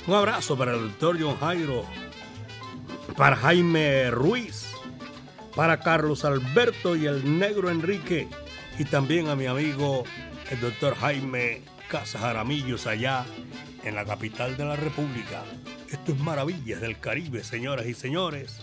Un 0.07 0.15
abrazo 0.15 0.57
para 0.57 0.75
el 0.75 0.89
doctor 0.89 1.17
John 1.21 1.37
Jairo, 1.39 1.85
para 3.17 3.37
Jaime 3.37 4.11
Ruiz, 4.11 4.62
para 5.55 5.81
Carlos 5.81 6.25
Alberto 6.25 6.97
y 6.97 7.07
el 7.07 7.39
negro 7.39 7.71
Enrique, 7.71 8.29
y 8.79 8.85
también 8.85 9.29
a 9.29 9.37
mi 9.37 9.47
amigo 9.47 10.05
el 10.51 10.61
doctor 10.61 10.95
Jaime 10.97 11.63
Casas 11.89 12.23
Aramillos 12.23 12.87
allá 12.87 13.27
en 13.85 13.95
la 13.95 14.05
capital 14.05 14.57
de 14.57 14.65
la 14.65 14.77
República. 14.77 15.43
Esto 15.91 16.13
es 16.13 16.19
Maravillas 16.19 16.81
del 16.81 16.99
Caribe, 16.99 17.45
señoras 17.45 17.87
y 17.87 17.95
señores. 17.95 18.61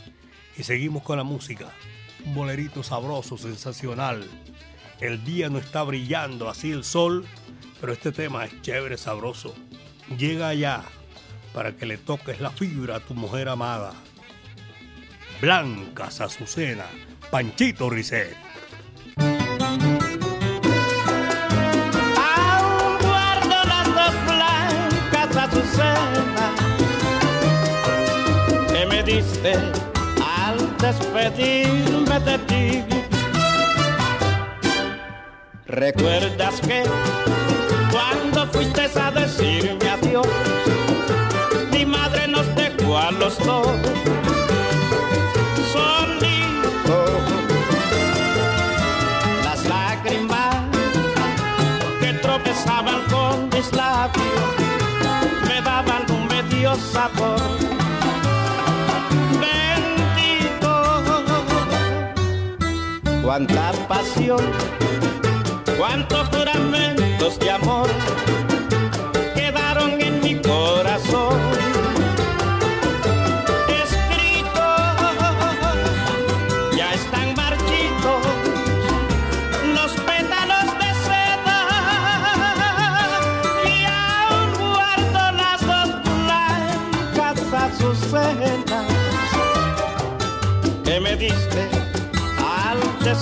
Y 0.58 0.64
seguimos 0.64 1.04
con 1.04 1.18
la 1.18 1.24
música. 1.24 1.70
Un 2.26 2.34
bolerito 2.34 2.82
sabroso, 2.84 3.38
sensacional. 3.38 4.26
El 5.00 5.24
día 5.24 5.50
no 5.50 5.60
está 5.60 5.84
brillando 5.84 6.50
así 6.50 6.72
el 6.72 6.84
sol, 6.84 7.26
pero 7.80 7.94
este 7.94 8.12
tema 8.12 8.46
es 8.46 8.62
chévere, 8.62 8.98
sabroso. 8.98 9.56
Llega 10.18 10.50
allá 10.50 10.84
para 11.54 11.76
que 11.76 11.86
le 11.86 11.98
toques 11.98 12.42
la 12.42 12.50
fibra 12.50 12.98
a 12.98 13.00
tu 13.00 13.14
mujer 13.14 13.48
amada. 13.48 13.94
Blancas 15.42 16.20
Azucena, 16.20 16.86
Panchito 17.32 17.90
Risset. 17.90 18.36
Aún 22.18 22.98
guardo 23.02 23.56
las 23.66 23.88
dos 23.88 24.14
blancas 24.26 25.38
azucenas 25.38 26.52
que 28.70 28.86
me 28.86 29.02
diste 29.04 29.54
al 30.22 30.78
despedirme 30.78 32.20
de 32.20 32.38
ti. 32.40 32.84
¿Recuerdas 35.68 36.60
que 36.60 36.84
cuando 37.92 38.46
fuiste 38.52 38.90
a 39.00 39.12
decirme 39.12 39.90
adiós, 39.90 40.28
mi 41.72 41.86
madre 41.86 42.28
nos 42.28 42.46
dejó 42.56 42.98
a 42.98 43.12
los 43.12 43.38
dos 43.40 43.68
cuánta 63.48 63.72
pasión, 63.88 64.44
cuántos 65.78 66.28
juramentos 66.28 67.40
de 67.40 67.52
amor 67.52 67.90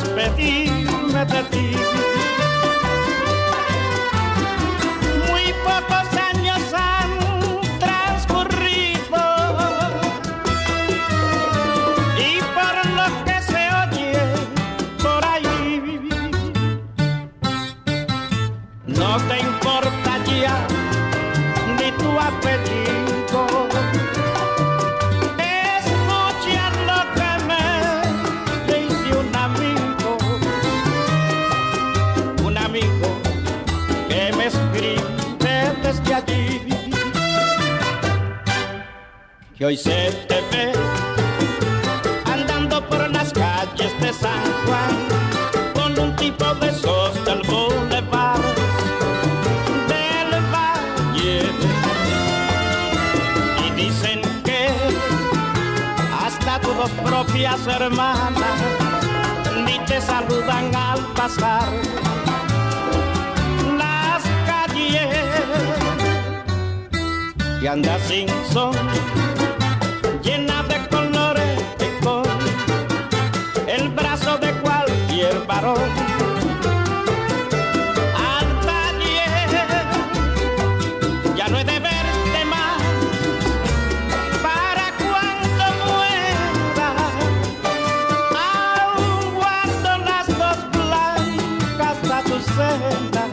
despedirme 0.04 1.26
de 1.26 1.44
ti. 1.52 1.72
Muy 5.28 5.46
pocos 5.66 6.08
años 6.32 6.62
han 6.74 7.10
transcurrido 7.80 9.24
y 12.18 12.40
por 12.58 12.76
lo 12.98 13.08
que 13.26 13.42
se 13.42 13.64
oye 13.84 14.14
por 15.02 15.26
ahí 15.26 16.02
no 18.86 19.18
te 19.28 19.40
importa 19.40 20.12
ya 20.26 20.58
ni 21.78 21.92
tu 21.98 22.10
apellido 22.20 22.97
hoy 39.68 39.76
se 39.76 40.12
te 40.30 40.40
ve 40.50 40.72
andando 42.24 42.82
por 42.88 43.10
las 43.10 43.34
calles 43.34 43.92
de 44.00 44.14
San 44.14 44.42
Juan 44.66 44.96
con 45.74 46.00
un 46.00 46.16
tipo 46.16 46.46
de 46.56 46.70
esos 46.70 47.26
del 47.26 47.42
boulevard 47.42 48.40
del 49.92 50.30
valle. 50.54 51.52
Y 53.66 53.72
dicen 53.72 54.22
que 54.46 54.70
hasta 56.26 56.62
tus 56.62 56.78
dos 56.78 56.92
propias 57.04 57.68
hermanas 57.68 58.60
ni 59.66 59.78
te 59.80 60.00
saludan 60.00 60.74
al 60.74 61.00
pasar 61.08 61.68
las 63.78 64.24
calles. 64.46 65.10
Y 67.62 67.68
andas 67.68 68.02
sin 68.08 68.30
son 68.54 68.74
Al 75.68 75.76
taller, 78.66 79.50
ya 81.36 81.48
no 81.50 81.60
he 81.60 81.66
de 81.66 81.80
verte 81.80 82.46
más 82.46 82.82
para 84.42 84.86
cuando 85.04 85.66
muera. 85.84 86.90
Aún 88.48 89.36
guardo 89.36 89.90
las 90.06 90.28
dos 90.28 90.58
blancas 90.72 91.98
azucenas 92.20 93.32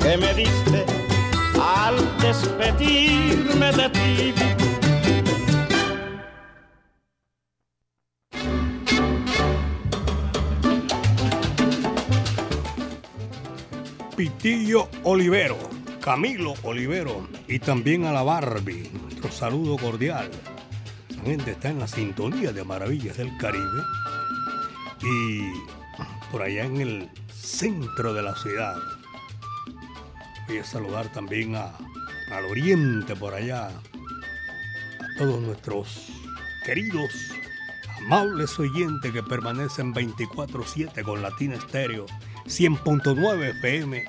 que 0.00 0.16
me 0.16 0.30
diste 0.34 0.86
al 1.60 1.96
despedirme 2.20 3.43
Pitillo 14.44 14.90
Olivero, 15.04 15.56
Camilo 16.02 16.52
Olivero 16.64 17.26
y 17.48 17.58
también 17.58 18.04
a 18.04 18.12
la 18.12 18.22
Barbie. 18.22 18.90
Nuestro 18.92 19.32
saludo 19.32 19.78
cordial. 19.78 20.30
Esa 21.08 21.22
gente 21.22 21.52
está 21.52 21.70
en 21.70 21.78
la 21.78 21.88
sintonía 21.88 22.52
de 22.52 22.62
Maravillas 22.62 23.16
del 23.16 23.34
Caribe 23.38 23.80
y 25.00 25.48
por 26.30 26.42
allá 26.42 26.66
en 26.66 26.76
el 26.76 27.10
centro 27.32 28.12
de 28.12 28.20
la 28.20 28.36
ciudad. 28.36 28.76
Voy 30.46 30.58
a 30.58 30.64
saludar 30.64 31.10
también 31.10 31.54
al 31.56 32.44
oriente 32.50 33.16
por 33.16 33.32
allá, 33.32 33.68
a 33.68 35.16
todos 35.16 35.40
nuestros 35.40 36.08
queridos, 36.66 37.10
amables 37.96 38.58
oyentes 38.58 39.10
que 39.10 39.22
permanecen 39.22 39.94
24/7 39.94 41.02
con 41.02 41.22
Latina 41.22 41.54
Estéreo 41.54 42.04
100.9 42.46 43.48
FM, 43.58 44.04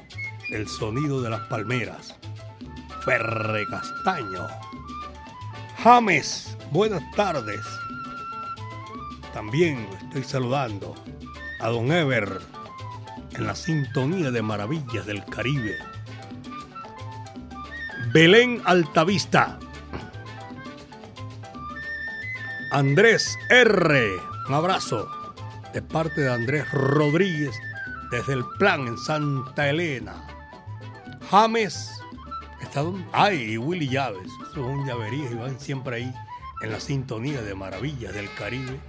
el 0.49 0.67
sonido 0.67 1.21
de 1.21 1.29
las 1.29 1.41
palmeras. 1.41 2.15
Ferre 3.03 3.65
Castaño. 3.69 4.47
James, 5.77 6.57
buenas 6.71 7.03
tardes. 7.15 7.61
También 9.33 9.87
estoy 10.07 10.23
saludando 10.23 10.95
a 11.59 11.69
Don 11.69 11.91
Ever 11.91 12.41
en 13.33 13.45
la 13.45 13.55
sintonía 13.55 14.31
de 14.31 14.41
Maravillas 14.41 15.05
del 15.05 15.23
Caribe. 15.25 15.77
Belén 18.13 18.61
Altavista. 18.65 19.59
Andrés 22.71 23.37
R. 23.49 24.09
Un 24.47 24.53
abrazo 24.53 25.07
de 25.73 25.81
parte 25.81 26.21
de 26.21 26.31
Andrés 26.33 26.69
Rodríguez 26.71 27.55
desde 28.11 28.33
el 28.33 28.45
plan 28.57 28.87
en 28.87 28.97
Santa 28.97 29.69
Elena. 29.69 30.34
James 31.29 31.91
Está 32.61 32.81
don- 32.81 33.05
Ay, 33.11 33.53
y 33.53 33.57
Willy 33.57 33.87
Llaves. 33.89 34.27
Eso 34.51 34.51
es 34.51 34.57
un 34.57 34.85
llaverío 34.87 35.29
y 35.31 35.35
van 35.35 35.59
siempre 35.59 35.97
ahí 35.97 36.13
en 36.61 36.71
la 36.71 36.79
sintonía 36.79 37.41
de 37.41 37.53
Maravillas 37.53 38.13
del 38.13 38.33
Caribe. 38.33 38.79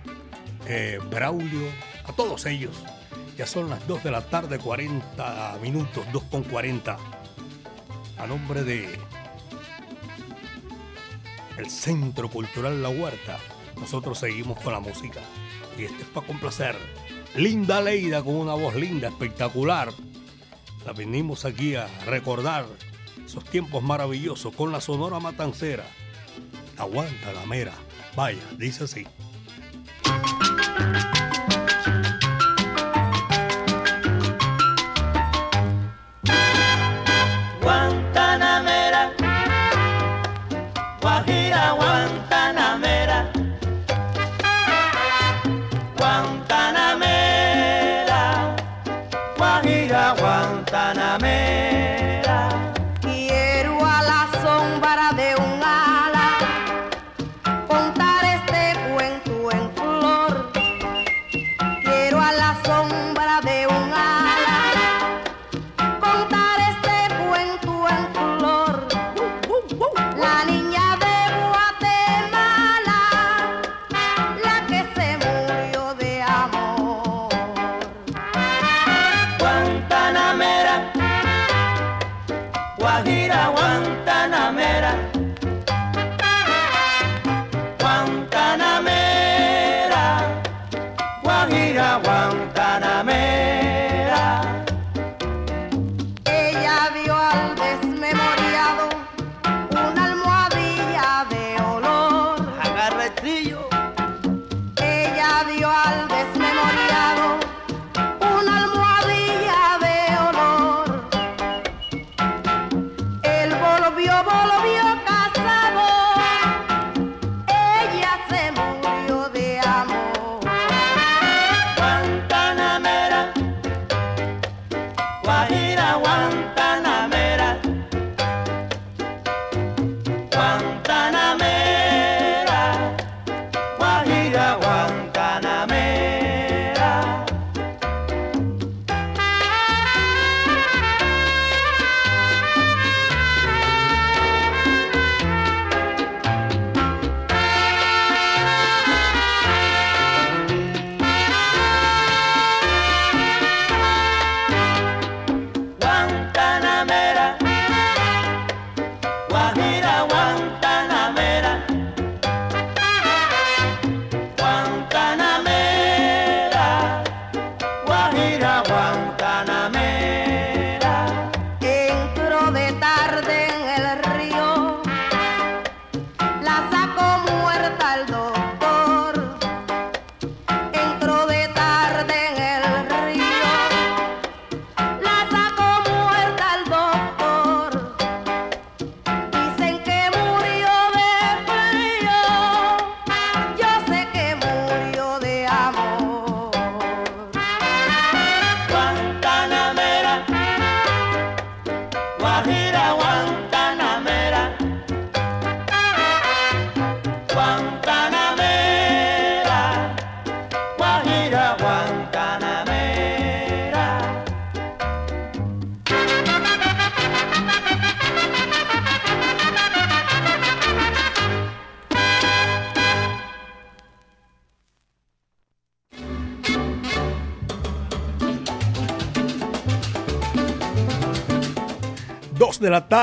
Eh, 0.67 0.99
Braulio, 1.11 1.69
a 2.07 2.13
todos 2.13 2.47
ellos. 2.47 2.83
Ya 3.37 3.47
son 3.47 3.69
las 3.69 3.87
2 3.87 4.03
de 4.03 4.11
la 4.11 4.23
tarde, 4.23 4.59
40 4.59 5.59
minutos, 5.61 6.07
2 6.13 6.23
con 6.25 6.43
40. 6.45 6.97
A 8.19 8.27
nombre 8.27 8.65
de 8.65 8.89
el 11.59 11.69
Centro 11.71 12.29
Cultural 12.31 12.83
La 12.83 12.89
Huerta, 12.89 13.39
nosotros 13.79 14.19
seguimos 14.19 14.59
con 14.61 14.73
la 14.73 14.81
música. 14.81 15.21
Y 15.79 15.85
este 15.85 16.03
es 16.03 16.09
para 16.09 16.27
complacer. 16.27 16.77
Linda 17.35 17.83
Leida 17.83 18.23
con 18.23 18.37
una 18.37 18.55
voz 18.55 18.75
linda, 18.75 19.09
espectacular. 19.09 19.93
La 20.87 20.93
venimos 20.93 21.45
aquí 21.45 21.75
a 21.75 21.89
recordar 22.07 22.65
esos 23.25 23.45
tiempos 23.45 23.83
maravillosos 23.83 24.55
con 24.55 24.71
la 24.71 24.81
Sonora 24.81 25.19
Matancera. 25.19 25.85
Aguanta 26.79 27.33
la 27.33 27.45
mera. 27.45 27.73
Vaya, 28.15 28.39
dice 28.57 28.85
así. 28.85 29.05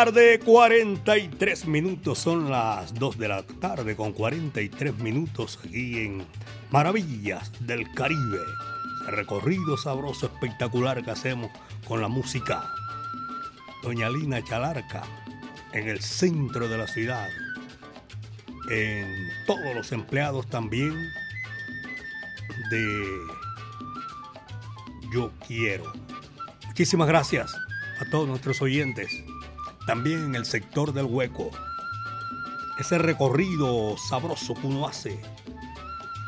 Tarde, 0.06 0.38
43 0.40 1.66
minutos. 1.66 2.20
Son 2.20 2.52
las 2.52 2.94
2 2.94 3.18
de 3.18 3.30
la 3.30 3.42
tarde 3.44 3.96
con 3.96 4.12
43 4.12 4.98
minutos 4.98 5.58
aquí 5.64 6.00
en 6.00 6.26
Maravillas 6.72 7.50
del 7.62 7.90
Caribe. 7.94 8.40
El 9.08 9.16
recorrido 9.16 9.78
sabroso, 9.78 10.26
espectacular 10.26 11.06
que 11.06 11.12
hacemos 11.12 11.52
con 11.88 12.02
la 12.02 12.10
música. 12.10 12.70
Doña 13.82 14.10
Lina 14.10 14.44
Chalarca, 14.44 15.04
en 15.72 15.88
el 15.88 16.02
centro 16.02 16.68
de 16.68 16.78
la 16.78 16.88
ciudad. 16.88 17.30
En 18.70 19.08
todos 19.48 19.74
los 19.74 19.94
empleados 19.94 20.48
también 20.48 20.94
de 22.70 23.18
Yo 25.14 25.32
Quiero. 25.48 25.94
Muchísimas 26.68 27.08
gracias 27.08 27.56
a 28.02 28.10
todos 28.12 28.28
nuestros 28.28 28.62
oyentes. 28.62 29.08
También 29.86 30.26
en 30.26 30.36
el 30.36 30.46
sector 30.46 30.94
del 30.94 31.06
hueco. 31.06 31.52
Ese 32.80 32.98
recorrido 32.98 33.96
sabroso 33.98 34.56
que 34.56 34.68
uno 34.68 34.88
hace 34.88 35.20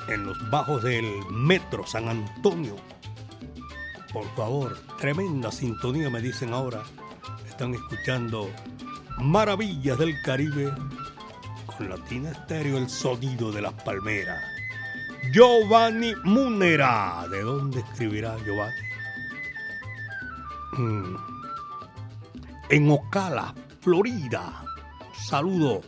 en 0.07 0.25
los 0.25 0.49
bajos 0.49 0.83
del 0.83 1.05
metro 1.31 1.85
San 1.87 2.07
Antonio. 2.07 2.75
Por 4.13 4.25
favor, 4.35 4.77
tremenda 4.99 5.51
sintonía 5.51 6.09
me 6.09 6.21
dicen 6.21 6.53
ahora. 6.53 6.83
Están 7.47 7.73
escuchando 7.73 8.49
Maravillas 9.17 9.97
del 9.97 10.21
Caribe 10.21 10.73
con 11.65 11.89
Latina 11.89 12.31
Estéreo, 12.31 12.77
el 12.77 12.89
sonido 12.89 13.51
de 13.51 13.61
las 13.61 13.73
palmeras. 13.83 14.43
Giovanni 15.31 16.13
Munera. 16.23 17.25
¿De 17.29 17.41
dónde 17.41 17.79
escribirá 17.79 18.37
Giovanni? 18.45 18.75
Mm. 20.77 21.34
En 22.69 22.89
Ocala, 22.89 23.53
Florida. 23.81 24.63
Saludo 25.27 25.81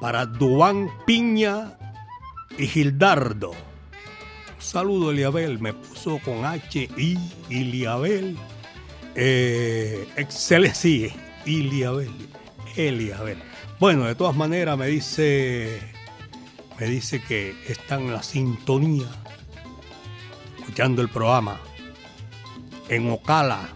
para 0.00 0.26
Duan 0.26 0.88
Piña 1.06 1.76
y 2.58 2.66
Gildardo. 2.66 3.52
Saludo 4.58 5.10
Eliabel, 5.10 5.58
me 5.58 5.72
puso 5.72 6.18
con 6.24 6.44
H 6.44 6.88
I 6.96 7.18
Iliabel. 7.48 8.36
Eh, 9.14 10.08
Iliabel, 11.46 12.10
Eliabel. 12.76 13.42
Bueno, 13.78 14.04
de 14.04 14.14
todas 14.14 14.36
maneras 14.36 14.76
me 14.76 14.86
dice, 14.86 15.80
me 16.78 16.86
dice 16.86 17.22
que 17.22 17.56
están 17.66 18.02
en 18.02 18.12
la 18.12 18.22
sintonía, 18.22 19.08
escuchando 20.58 21.02
el 21.02 21.08
programa 21.08 21.58
en 22.88 23.10
Ocala, 23.10 23.68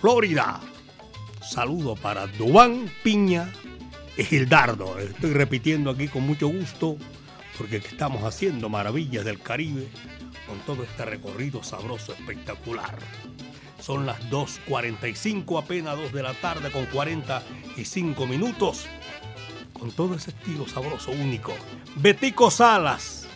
Florida. 0.00 0.60
Saludo 1.48 1.96
para 1.96 2.26
Duan 2.26 2.90
Piña 3.02 3.50
y 4.18 4.24
Gildardo. 4.24 4.98
Estoy 4.98 5.32
repitiendo 5.32 5.90
aquí 5.90 6.06
con 6.06 6.26
mucho 6.26 6.46
gusto 6.48 6.98
porque 7.56 7.78
estamos 7.78 8.22
haciendo 8.22 8.68
maravillas 8.68 9.24
del 9.24 9.40
Caribe 9.40 9.88
con 10.46 10.58
todo 10.60 10.82
este 10.82 11.06
recorrido 11.06 11.62
sabroso, 11.62 12.12
espectacular. 12.12 12.98
Son 13.80 14.04
las 14.04 14.20
2.45, 14.30 15.62
apenas 15.62 15.96
2 15.96 16.12
de 16.12 16.22
la 16.22 16.34
tarde 16.34 16.70
con 16.70 16.84
45 16.84 18.26
minutos. 18.26 18.84
Con 19.72 19.90
todo 19.92 20.16
ese 20.16 20.32
estilo 20.32 20.68
sabroso, 20.68 21.12
único. 21.12 21.54
Betico 21.96 22.50
Salas, 22.50 23.26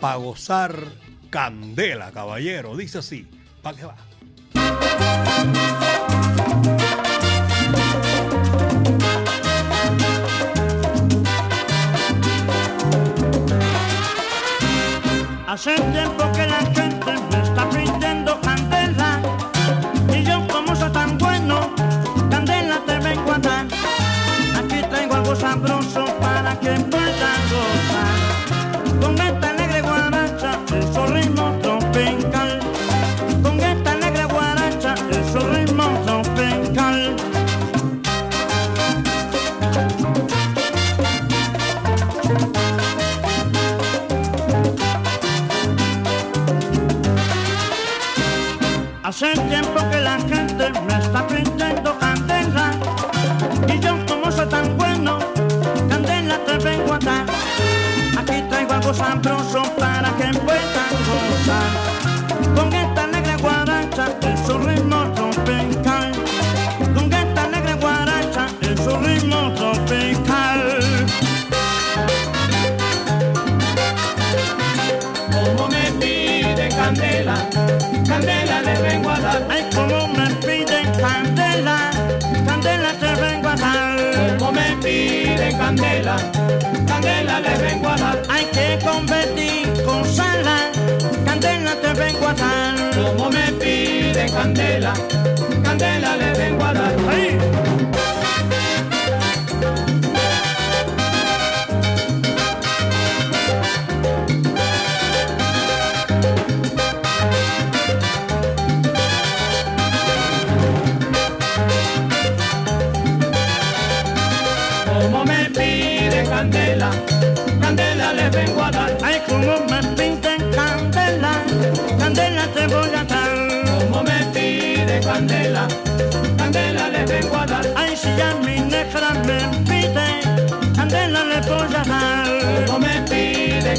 para 0.00 0.16
gozar 0.16 0.86
candela, 1.30 2.10
caballero. 2.10 2.76
Dice 2.76 2.98
así, 2.98 3.28
¿para 3.62 3.76
qué 3.76 3.84
va? 3.84 3.96
Hace 15.50 15.74
tiempo 15.74 16.30
que 16.30 16.46
la 16.46 16.60
gente 16.72 16.99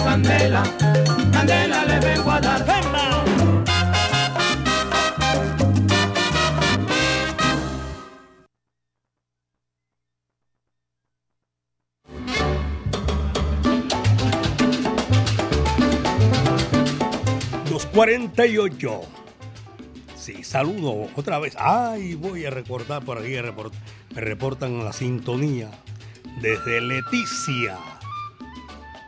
candela, 0.03 0.63
candela 1.31 1.85
le 1.85 1.99
vengo 1.99 2.31
a 2.31 2.39
dar. 2.41 2.65
¡Venga! 2.65 2.81
Los 17.69 17.85
48. 17.85 19.01
Sí, 20.17 20.43
saludo 20.43 21.07
otra 21.15 21.39
vez. 21.39 21.55
Ay, 21.57 22.15
voy 22.15 22.45
a 22.45 22.51
recordar 22.51 23.03
por 23.03 23.17
aquí, 23.17 23.35
me 24.13 24.21
reportan 24.21 24.83
la 24.83 24.93
sintonía 24.93 25.71
desde 26.41 26.79
Leticia, 26.81 27.77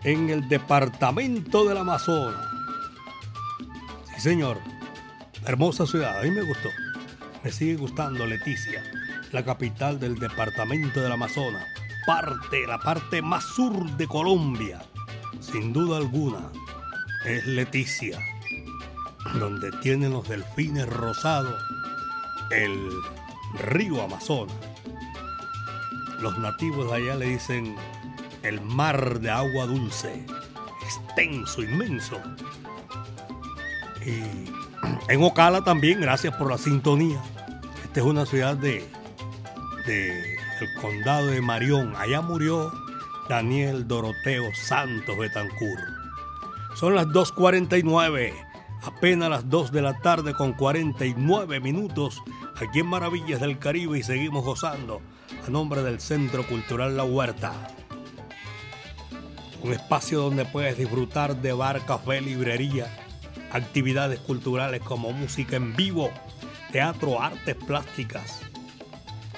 en 0.03 0.29
el 0.29 0.47
departamento 0.47 1.65
del 1.65 1.77
Amazonas. 1.77 2.45
Sí, 4.15 4.21
señor. 4.21 4.57
Hermosa 5.45 5.85
ciudad, 5.85 6.19
a 6.19 6.23
mí 6.23 6.31
me 6.31 6.41
gustó. 6.41 6.69
Me 7.43 7.51
sigue 7.51 7.75
gustando 7.75 8.25
Leticia, 8.25 8.81
la 9.31 9.43
capital 9.43 9.99
del 9.99 10.15
departamento 10.17 11.01
del 11.01 11.11
Amazonas. 11.11 11.65
Parte, 12.05 12.65
la 12.67 12.79
parte 12.79 13.21
más 13.21 13.43
sur 13.43 13.91
de 13.97 14.07
Colombia. 14.07 14.81
Sin 15.41 15.73
duda 15.73 15.97
alguna, 15.97 16.49
es 17.25 17.45
Leticia 17.45 18.17
donde 19.39 19.71
tienen 19.81 20.11
los 20.11 20.27
delfines 20.27 20.87
rosados 20.87 21.63
el 22.51 22.89
río 23.59 24.01
Amazonas. 24.03 24.55
Los 26.19 26.37
nativos 26.37 26.89
de 26.91 26.97
allá 26.97 27.15
le 27.15 27.25
dicen 27.27 27.75
el 28.43 28.61
mar 28.61 29.19
de 29.19 29.31
agua 29.31 29.65
dulce, 29.65 30.25
extenso, 30.83 31.63
inmenso. 31.63 32.21
Y 34.05 34.51
en 35.11 35.23
Ocala 35.23 35.63
también, 35.63 36.01
gracias 36.01 36.35
por 36.35 36.49
la 36.51 36.57
sintonía. 36.57 37.21
Esta 37.83 38.01
es 38.01 38.05
una 38.05 38.25
ciudad 38.25 38.55
de, 38.55 38.87
de 39.85 40.33
el 40.61 40.81
condado 40.81 41.27
de 41.27 41.41
Marión. 41.41 41.93
Allá 41.97 42.21
murió 42.21 42.71
Daniel 43.29 43.87
Doroteo 43.87 44.53
Santos 44.53 45.17
Betancur. 45.17 45.79
Son 46.75 46.95
las 46.95 47.07
2.49, 47.07 48.33
apenas 48.83 49.29
las 49.29 49.49
2 49.49 49.71
de 49.71 49.81
la 49.81 49.99
tarde 50.01 50.33
con 50.33 50.53
49 50.53 51.59
minutos 51.59 52.21
aquí 52.55 52.79
en 52.79 52.87
Maravillas 52.87 53.41
del 53.41 53.59
Caribe 53.59 53.99
y 53.99 54.03
seguimos 54.03 54.43
gozando 54.43 55.01
a 55.45 55.49
nombre 55.49 55.83
del 55.83 55.99
Centro 55.99 56.45
Cultural 56.47 56.97
La 56.97 57.03
Huerta. 57.03 57.53
Un 59.63 59.71
espacio 59.71 60.19
donde 60.19 60.43
puedes 60.43 60.77
disfrutar 60.77 61.37
de 61.37 61.53
bar, 61.53 61.85
café, 61.85 62.19
librería, 62.19 62.85
actividades 63.49 64.19
culturales 64.19 64.81
como 64.81 65.13
música 65.13 65.55
en 65.55 65.73
vivo, 65.73 66.11
teatro, 66.73 67.21
artes 67.21 67.55
plásticas, 67.55 68.41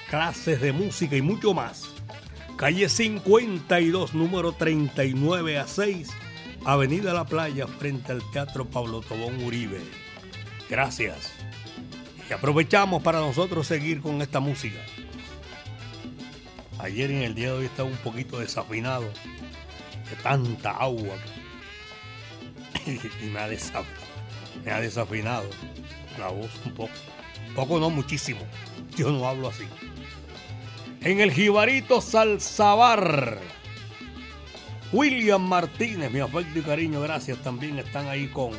clases 0.09 0.61
de 0.61 0.71
música 0.71 1.15
y 1.15 1.21
mucho 1.21 1.53
más. 1.53 1.91
Calle 2.57 2.89
52, 2.89 4.15
número 4.15 4.53
39 4.53 5.59
a 5.59 5.67
6, 5.67 6.09
Avenida 6.65 7.13
La 7.13 7.25
Playa, 7.25 7.67
frente 7.67 8.11
al 8.11 8.23
Teatro 8.31 8.65
Pablo 8.65 9.01
Tobón 9.01 9.43
Uribe. 9.43 9.79
Gracias. 10.67 11.33
Y 12.27 12.33
aprovechamos 12.33 13.03
para 13.03 13.19
nosotros 13.19 13.67
seguir 13.67 14.01
con 14.01 14.23
esta 14.23 14.39
música. 14.39 14.79
Ayer 16.79 17.11
en 17.11 17.21
el 17.21 17.35
día 17.35 17.51
de 17.51 17.59
hoy 17.59 17.65
estaba 17.65 17.87
un 17.87 17.97
poquito 17.97 18.39
desafinado 18.39 19.05
de 20.09 20.15
tanta 20.21 20.71
agua 20.71 21.15
y 22.85 23.25
me 23.25 23.39
ha, 23.39 23.47
desafinado 24.79 25.49
la 26.17 26.29
voz 26.29 26.51
un 26.65 26.73
poco. 26.73 26.93
Poco 27.55 27.79
no, 27.79 27.89
muchísimo. 27.89 28.41
Yo 28.95 29.11
no 29.11 29.27
hablo 29.27 29.49
así. 29.49 29.63
En 31.01 31.21
el 31.21 31.31
Jibarito 31.31 32.01
Salsabar. 32.01 33.39
William 34.91 35.41
Martínez, 35.41 36.11
mi 36.11 36.19
afecto 36.19 36.59
y 36.59 36.61
cariño, 36.61 37.01
gracias. 37.01 37.37
También 37.39 37.77
están 37.79 38.07
ahí 38.07 38.27
con, 38.27 38.51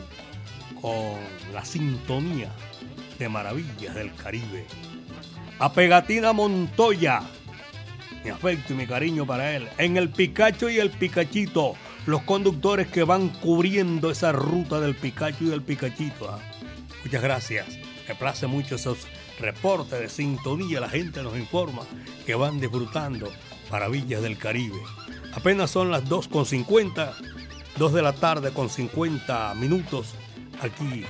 con 0.81 1.19
la 1.53 1.65
sintonía 1.65 2.51
de 3.19 3.29
Maravillas 3.29 3.95
del 3.95 4.15
Caribe. 4.15 4.67
A 5.59 5.73
Pegatina 5.73 6.33
Montoya, 6.33 7.23
mi 8.27 8.33
afecto 8.33 8.73
y 8.73 8.77
mi 8.77 8.89
cariño 8.89 9.25
para 9.25 9.55
él. 9.55 9.69
En 9.79 9.97
el 9.97 10.09
Picacho 10.09 10.69
y 10.69 10.81
el 10.81 10.91
Picachito, 10.91 11.75
los 12.07 12.23
conductores 12.23 12.89
que 12.89 13.05
van 13.05 13.29
cubriendo 13.29 14.11
esa 14.11 14.33
ruta 14.33 14.81
del 14.81 14.97
Picacho 14.97 15.45
y 15.45 15.47
del 15.47 15.63
Picachito. 15.63 16.29
¿ah? 16.29 16.41
Muchas 17.05 17.23
gracias. 17.23 17.69
Me 18.09 18.17
place 18.17 18.49
mucho 18.49 18.75
esos 18.75 19.07
reportes 19.39 20.01
de 20.01 20.09
sintonía. 20.09 20.81
La 20.81 20.89
gente 20.89 21.23
nos 21.23 21.37
informa 21.37 21.83
que 22.27 22.35
van 22.35 22.59
disfrutando 22.59 23.31
maravillas 23.71 24.23
del 24.23 24.37
Caribe. 24.39 24.81
Apenas 25.33 25.71
son 25.71 25.93
las 25.93 26.03
2.50, 26.07 27.13
2 27.79 27.93
de 27.93 28.03
la 28.03 28.13
tarde 28.13 28.51
con 28.53 28.71
50 28.71 29.55
minutos 29.55 30.17
aquí 30.61 31.05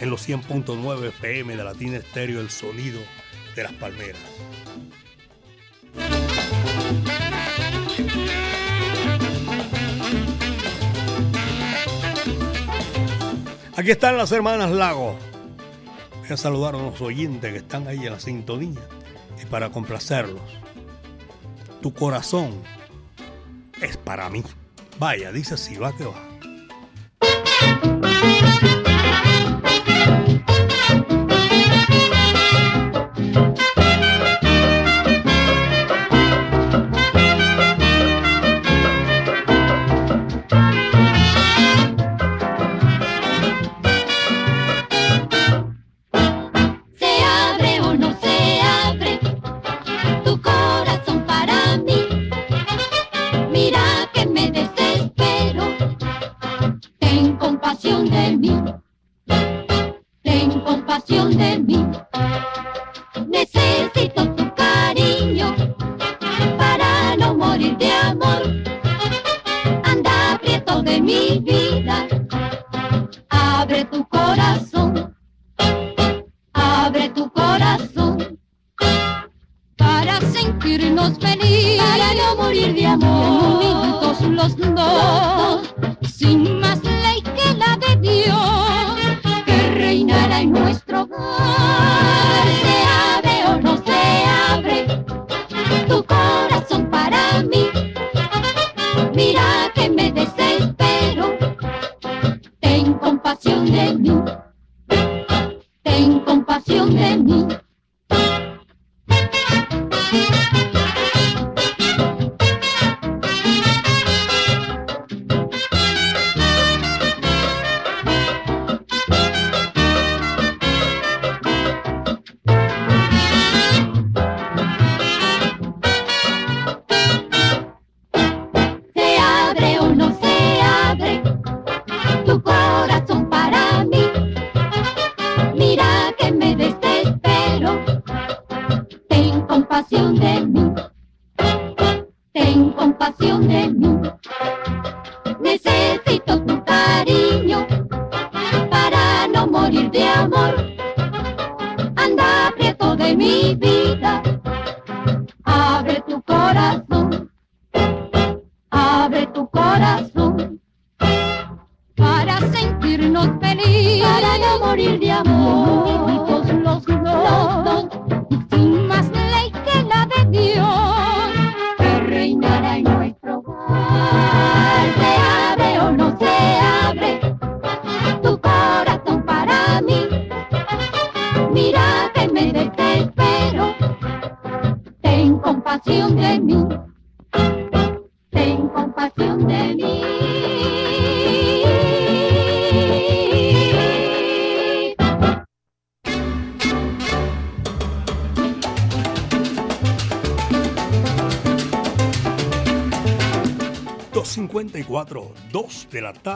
en 0.00 0.10
los 0.10 0.28
100.9 0.28 1.06
FM 1.10 1.56
de 1.56 1.62
Latina 1.62 1.98
Estéreo, 1.98 2.40
el 2.40 2.50
sonido 2.50 2.98
de 3.54 3.62
las 3.62 3.72
palmeras. 3.74 4.20
Aquí 13.84 13.90
están 13.90 14.16
las 14.16 14.32
hermanas 14.32 14.70
Lago. 14.70 15.14
Voy 16.20 16.30
a 16.30 16.38
saludar 16.38 16.74
a 16.74 16.78
los 16.78 16.98
oyentes 17.02 17.52
que 17.52 17.58
están 17.58 17.86
ahí 17.86 18.06
en 18.06 18.12
la 18.12 18.18
sintonía 18.18 18.80
y 19.42 19.44
para 19.44 19.68
complacerlos. 19.68 20.40
Tu 21.82 21.92
corazón 21.92 22.62
es 23.82 23.98
para 23.98 24.30
mí. 24.30 24.42
Vaya, 24.98 25.32
dice 25.32 25.58
si 25.58 25.76
va 25.76 25.94
que 25.94 26.06
va. 26.06 26.33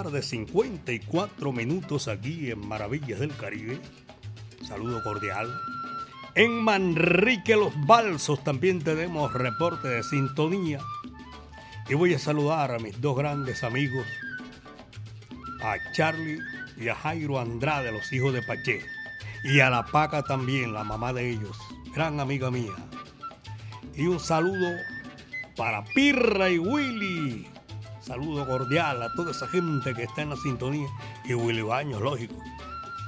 Tarde, 0.09 0.23
54 0.23 1.53
minutos 1.53 2.09
aquí 2.09 2.51
en 2.51 2.67
Maravillas 2.67 3.21
del 3.21 3.35
Caribe. 3.37 3.79
Saludo 4.67 5.03
cordial. 5.03 5.49
En 6.35 6.63
Manrique 6.63 7.57
Los 7.57 7.75
Balsos 7.87 8.43
también 8.43 8.83
tenemos 8.83 9.33
reporte 9.35 9.89
de 9.89 10.03
sintonía. 10.03 10.81
Y 11.91 11.95
voy 11.95 12.15
a 12.15 12.19
saludar 12.19 12.73
a 12.73 12.79
mis 12.79 12.99
dos 13.01 13.17
grandes 13.19 13.63
amigos, 13.63 14.07
a 15.63 15.77
Charlie 15.93 16.39
y 16.79 16.89
a 16.89 16.95
Jairo 16.95 17.39
Andrade, 17.39 17.93
los 17.93 18.11
hijos 18.13 18.33
de 18.33 18.43
Paché. 18.43 18.81
Y 19.45 19.61
a 19.61 19.69
la 19.69 19.85
Paca 19.85 20.23
también, 20.23 20.73
la 20.73 20.85
mamá 20.85 21.13
de 21.13 21.31
ellos, 21.31 21.59
gran 21.95 22.19
amiga 22.19 22.51
mía. 22.51 22.73
Y 23.95 24.07
un 24.07 24.21
saludo 24.21 24.71
para 25.57 25.85
Pirra 25.85 26.49
y 26.49 26.59
Willy. 26.59 27.47
Saludo 28.09 28.47
cordial 28.47 29.03
a 29.03 29.13
toda 29.13 29.33
esa 29.33 29.47
gente 29.47 29.93
que 29.93 30.05
está 30.05 30.23
en 30.23 30.31
la 30.31 30.37
sintonía. 30.37 30.89
Y 31.27 31.35
Willy 31.35 31.61
Baños, 31.61 32.01
lógico. 32.01 32.35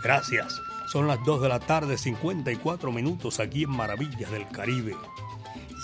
Gracias. 0.05 0.61
Son 0.88 1.07
las 1.07 1.18
2 1.24 1.40
de 1.40 1.48
la 1.48 1.59
tarde, 1.59 1.96
54 1.96 2.92
minutos 2.92 3.40
aquí 3.40 3.62
en 3.62 3.70
Maravillas 3.70 4.30
del 4.30 4.46
Caribe. 4.48 4.94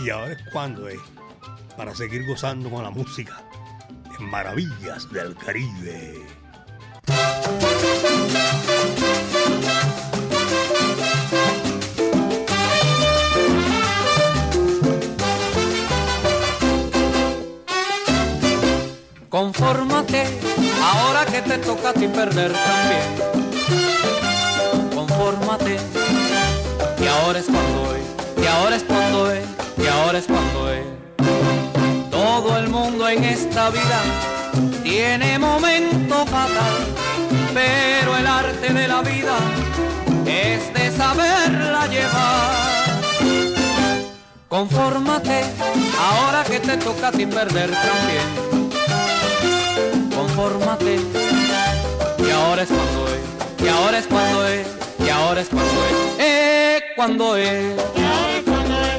Y 0.04 0.10
ahora 0.10 0.32
es 0.32 0.42
cuando 0.52 0.86
es 0.86 1.00
para 1.78 1.94
seguir 1.94 2.26
gozando 2.26 2.68
con 2.68 2.82
la 2.82 2.90
música 2.90 3.42
en 4.18 4.28
Maravillas 4.28 5.10
del 5.10 5.34
Caribe. 5.34 6.26
Confórmate, 19.36 20.24
ahora 20.82 21.26
que 21.26 21.42
te 21.42 21.58
toca 21.58 21.90
a 21.90 21.92
ti 21.92 22.08
perder 22.08 22.54
también. 22.54 23.06
Confórmate, 24.94 25.76
y 26.98 27.06
ahora 27.06 27.40
es 27.40 27.44
cuando 27.44 27.94
es, 27.96 28.42
y 28.42 28.46
ahora 28.46 28.76
es 28.76 28.82
cuando 28.84 29.30
es, 29.30 29.44
y 29.76 29.86
ahora 29.88 30.18
es 30.20 30.24
cuando 30.24 30.72
es. 30.72 30.86
Todo 32.10 32.56
el 32.56 32.70
mundo 32.70 33.06
en 33.10 33.24
esta 33.24 33.68
vida 33.68 34.00
tiene 34.82 35.38
momento 35.38 36.24
fatal, 36.24 36.74
pero 37.52 38.16
el 38.16 38.26
arte 38.26 38.72
de 38.72 38.88
la 38.88 39.02
vida 39.02 39.36
es 40.24 40.72
de 40.72 40.96
saberla 40.96 41.86
llevar. 41.88 42.56
Confórmate, 44.48 45.44
ahora 46.00 46.42
que 46.42 46.58
te 46.58 46.78
toca 46.78 47.08
a 47.08 47.12
ti 47.12 47.26
perder 47.26 47.70
también 47.70 48.45
Y 50.36 52.30
ahora 52.30 52.62
es 52.62 52.68
cuando 52.68 53.08
es, 53.08 53.64
y 53.64 53.68
ahora 53.68 53.98
es 53.98 54.06
cuando 54.06 54.46
es, 54.46 54.66
y 54.98 55.08
ahora 55.08 55.40
es 55.40 55.48
cuando 55.48 55.72
es, 55.72 55.92
eh, 56.18 56.82
cuando 56.94 57.36
es, 57.36 57.74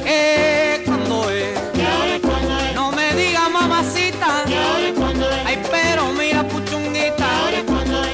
eh, 0.04 0.82
cuando 0.84 1.30
es. 1.30 2.74
No 2.74 2.90
me 2.90 3.14
diga 3.14 3.48
mamacita, 3.50 4.42
ay, 5.46 5.62
pero 5.70 6.12
mira 6.12 6.42
puchunguita, 6.42 7.28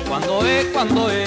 cuando 0.06 0.44
es, 0.44 0.66
cuando 0.66 1.10
es. 1.10 1.23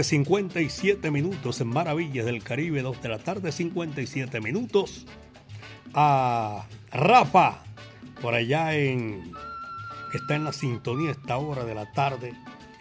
Tarde, 0.00 0.04
57 0.04 1.10
minutos 1.10 1.60
en 1.60 1.68
Maravillas 1.68 2.24
del 2.24 2.42
Caribe. 2.42 2.80
Dos 2.80 3.02
de 3.02 3.08
la 3.10 3.18
tarde, 3.18 3.52
57 3.52 4.40
minutos. 4.40 5.06
A 5.92 6.66
Rafa, 6.90 7.62
por 8.22 8.34
allá 8.34 8.74
en. 8.74 9.32
Está 10.14 10.36
en 10.36 10.44
la 10.44 10.52
sintonía 10.52 11.10
esta 11.10 11.36
hora 11.36 11.64
de 11.64 11.74
la 11.74 11.92
tarde, 11.92 12.32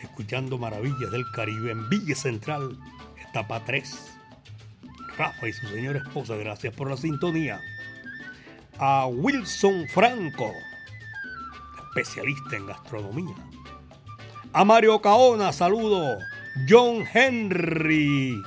escuchando 0.02 0.58
Maravillas 0.58 1.12
del 1.12 1.26
Caribe 1.32 1.72
en 1.72 1.90
Villa 1.90 2.16
Central, 2.16 2.78
etapa 3.30 3.64
3. 3.66 4.18
Rafa 5.18 5.48
y 5.48 5.54
su 5.54 5.68
señora 5.68 6.00
esposa, 6.00 6.36
gracias 6.36 6.74
por 6.74 6.90
la 6.90 6.96
sintonía. 6.96 7.60
A 8.78 9.08
Wilson 9.08 9.88
Franco, 9.90 10.54
especialista 11.90 12.56
en 12.56 12.68
gastronomía. 12.68 13.36
A 14.54 14.64
Mario 14.64 15.02
Caona, 15.02 15.52
saludo. 15.52 16.18
John 16.68 17.06
Henry. 17.14 18.42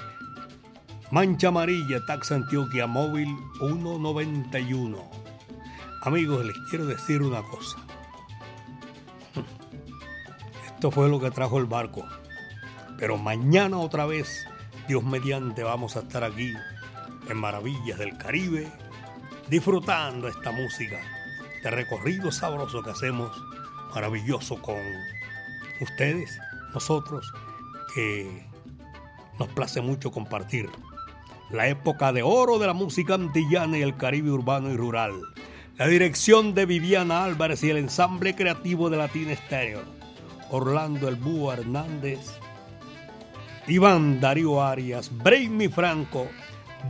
Mancha 1.10 1.48
Amarilla, 1.48 2.04
Tax 2.04 2.32
Antioquia 2.32 2.86
Móvil 2.86 3.28
191. 3.58 5.10
Amigos, 6.02 6.44
les 6.44 6.56
quiero 6.68 6.86
decir 6.86 7.22
una 7.22 7.42
cosa. 7.42 7.78
Esto 10.66 10.90
fue 10.90 11.08
lo 11.08 11.20
que 11.20 11.30
trajo 11.30 11.58
el 11.58 11.66
barco. 11.66 12.04
Pero 12.98 13.18
mañana 13.18 13.78
otra 13.78 14.04
vez, 14.04 14.46
Dios 14.88 15.04
mediante, 15.04 15.62
vamos 15.62 15.96
a 15.96 16.00
estar 16.00 16.24
aquí 16.24 16.52
en 17.28 17.36
Maravillas 17.36 17.98
del 17.98 18.18
Caribe, 18.18 18.70
disfrutando 19.48 20.28
esta 20.28 20.50
música, 20.50 21.00
este 21.56 21.70
recorrido 21.70 22.32
sabroso 22.32 22.82
que 22.82 22.90
hacemos, 22.90 23.30
maravilloso 23.94 24.60
con 24.60 24.80
ustedes, 25.80 26.38
nosotros, 26.74 27.32
que 27.94 28.46
nos 29.38 29.48
place 29.48 29.80
mucho 29.80 30.10
compartir 30.10 30.68
la 31.50 31.68
época 31.68 32.12
de 32.12 32.22
oro 32.22 32.58
de 32.58 32.66
la 32.66 32.72
música 32.72 33.14
antillana 33.14 33.78
y 33.78 33.82
el 33.82 33.96
Caribe 33.96 34.30
urbano 34.30 34.70
y 34.70 34.76
rural. 34.76 35.12
La 35.76 35.86
dirección 35.86 36.54
de 36.54 36.66
Viviana 36.66 37.24
Álvarez 37.24 37.62
y 37.62 37.70
el 37.70 37.76
ensamble 37.76 38.34
creativo 38.34 38.88
de 38.88 38.96
Latina 38.96 39.32
Estéreo. 39.32 39.82
Orlando 40.50 41.08
El 41.08 41.16
Búho 41.16 41.52
Hernández, 41.52 42.20
Iván 43.66 44.20
Darío 44.20 44.62
Arias, 44.62 45.10
Brainy 45.10 45.68
Franco, 45.68 46.28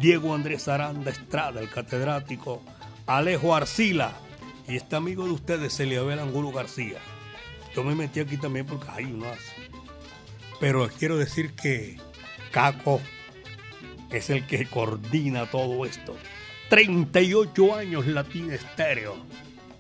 Diego 0.01 0.35
Andrés 0.35 0.67
Aranda 0.67 1.11
Estrada, 1.13 1.61
el 1.61 1.71
catedrático, 1.71 2.63
Alejo 3.07 3.55
Arcila 3.55 4.15
y 4.67 4.77
este 4.77 4.97
amigo 4.97 5.25
de 5.25 5.33
ustedes, 5.33 5.79
Eliabel 5.79 6.19
Angulo 6.19 6.51
García. 6.51 6.99
Yo 7.75 7.85
me 7.85 7.95
metí 7.95 8.21
aquí 8.21 8.37
también 8.37 8.67
porque 8.67 8.87
hay 8.91 9.05
unas. 9.05 9.39
Pero 10.63 10.89
quiero 10.97 11.17
decir 11.17 11.55
que 11.55 11.97
Caco 12.53 13.01
es 14.13 14.31
el 14.31 14.47
que 14.47 14.65
coordina 14.67 15.51
todo 15.51 15.85
esto. 15.85 16.17
38 16.69 17.75
años 17.75 18.07
Latina 18.07 18.55
Estéreo, 18.55 19.17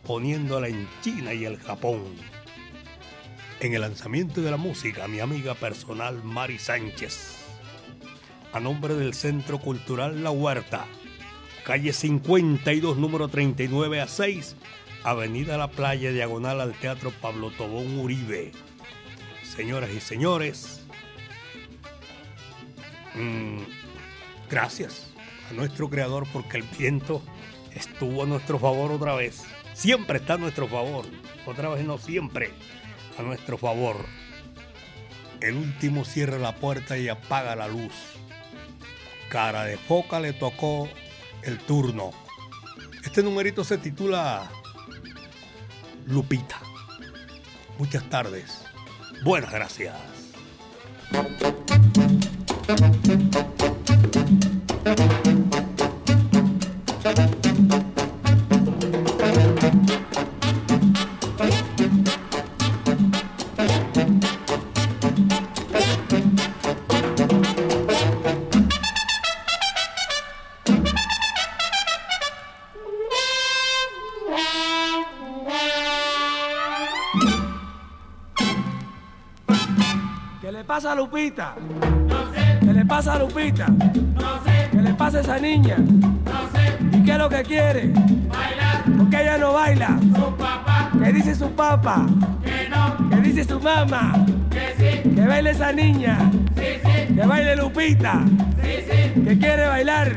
poniéndola 0.04 0.66
en 0.66 0.88
China 1.00 1.34
y 1.34 1.44
el 1.44 1.56
Japón. 1.58 2.02
En 3.60 3.74
el 3.74 3.82
lanzamiento 3.82 4.42
de 4.42 4.50
la 4.50 4.56
música, 4.56 5.06
mi 5.06 5.20
amiga 5.20 5.54
personal 5.54 6.20
Mari 6.24 6.58
Sánchez. 6.58 7.36
A 8.52 8.58
nombre 8.58 8.96
del 8.96 9.14
Centro 9.14 9.60
Cultural 9.60 10.24
La 10.24 10.32
Huerta, 10.32 10.86
calle 11.64 11.92
52, 11.92 12.96
número 12.96 13.28
39 13.28 14.00
a 14.00 14.08
6, 14.08 14.56
Avenida 15.04 15.56
La 15.58 15.70
Playa, 15.70 16.10
diagonal 16.10 16.60
al 16.60 16.72
Teatro 16.72 17.12
Pablo 17.20 17.52
Tobón 17.52 18.00
Uribe. 18.00 18.50
Señoras 19.54 19.90
y 19.90 20.00
señores, 20.00 20.80
mm, 23.14 23.58
gracias 24.48 25.12
a 25.50 25.52
nuestro 25.52 25.90
creador 25.90 26.26
porque 26.32 26.56
el 26.56 26.62
viento 26.62 27.22
estuvo 27.74 28.22
a 28.22 28.26
nuestro 28.26 28.58
favor 28.58 28.92
otra 28.92 29.14
vez. 29.14 29.44
Siempre 29.74 30.20
está 30.20 30.34
a 30.34 30.38
nuestro 30.38 30.68
favor. 30.68 31.04
Otra 31.44 31.68
vez 31.68 31.84
no 31.84 31.98
siempre 31.98 32.50
a 33.18 33.22
nuestro 33.22 33.58
favor. 33.58 33.96
El 35.42 35.56
último 35.56 36.06
cierra 36.06 36.38
la 36.38 36.56
puerta 36.56 36.96
y 36.96 37.10
apaga 37.10 37.54
la 37.54 37.68
luz. 37.68 37.92
Cara 39.28 39.64
de 39.64 39.76
foca 39.76 40.18
le 40.18 40.32
tocó 40.32 40.88
el 41.42 41.58
turno. 41.58 42.12
Este 43.04 43.22
numerito 43.22 43.64
se 43.64 43.76
titula 43.76 44.50
Lupita. 46.06 46.58
muchas 47.76 48.08
tardes. 48.08 48.71
Buenas 49.22 49.52
gracias. 49.52 49.94
Lupita? 81.12 81.54
¿Qué 82.60 82.72
le 82.72 82.86
pasa 82.86 83.12
a 83.12 83.18
Lupita? 83.18 83.66
No 83.68 84.42
sé. 84.44 84.68
¿Qué 84.70 84.80
le 84.80 84.94
pasa 84.94 85.18
a 85.18 85.20
esa 85.20 85.38
niña? 85.38 85.76
No 85.76 86.48
sé. 86.54 86.96
¿Y 86.96 87.04
qué 87.04 87.12
es 87.12 87.18
lo 87.18 87.28
que 87.28 87.42
quiere? 87.42 87.88
Bailar. 87.88 88.84
¿Por 88.96 89.10
qué 89.10 89.20
ella 89.20 89.36
no 89.36 89.52
baila? 89.52 89.98
Su 90.00 90.36
papá. 90.36 90.90
¿Qué 90.98 91.12
dice 91.12 91.34
su 91.34 91.50
papá? 91.50 92.06
Que 92.42 92.66
no. 92.70 93.10
¿Qué 93.10 93.16
dice 93.16 93.44
su 93.44 93.60
mamá? 93.60 94.24
Que. 94.50 95.02
Que 95.14 95.26
baile 95.26 95.50
esa 95.50 95.70
niña. 95.70 96.16
Que 96.54 97.26
baile 97.26 97.56
Lupita. 97.56 98.22
Sí. 98.62 99.22
¿Que 99.22 99.38
quiere 99.38 99.66
bailar? 99.66 100.16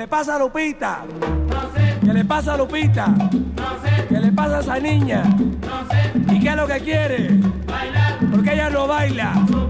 Le 0.00 0.08
pasa 0.08 0.36
a 0.36 0.38
Lupita? 0.38 1.04
No 1.50 1.60
sé. 1.74 1.98
¿Qué 2.00 2.12
le 2.14 2.24
pasa 2.24 2.54
a 2.54 2.56
Lupita? 2.56 3.08
No 3.08 3.28
sé. 3.82 4.06
¿Qué 4.08 4.18
le 4.18 4.32
pasa 4.32 4.56
a 4.56 4.60
esa 4.60 4.78
niña? 4.78 5.24
No 5.24 5.78
sé. 5.90 6.34
¿Y 6.36 6.40
qué 6.40 6.48
es 6.48 6.56
lo 6.56 6.66
que 6.66 6.80
quiere? 6.80 7.28
Bailar. 7.66 8.18
¿Por 8.30 8.42
qué 8.42 8.54
ella 8.54 8.70
no 8.70 8.86
baila? 8.86 9.34
Su. 9.46 9.68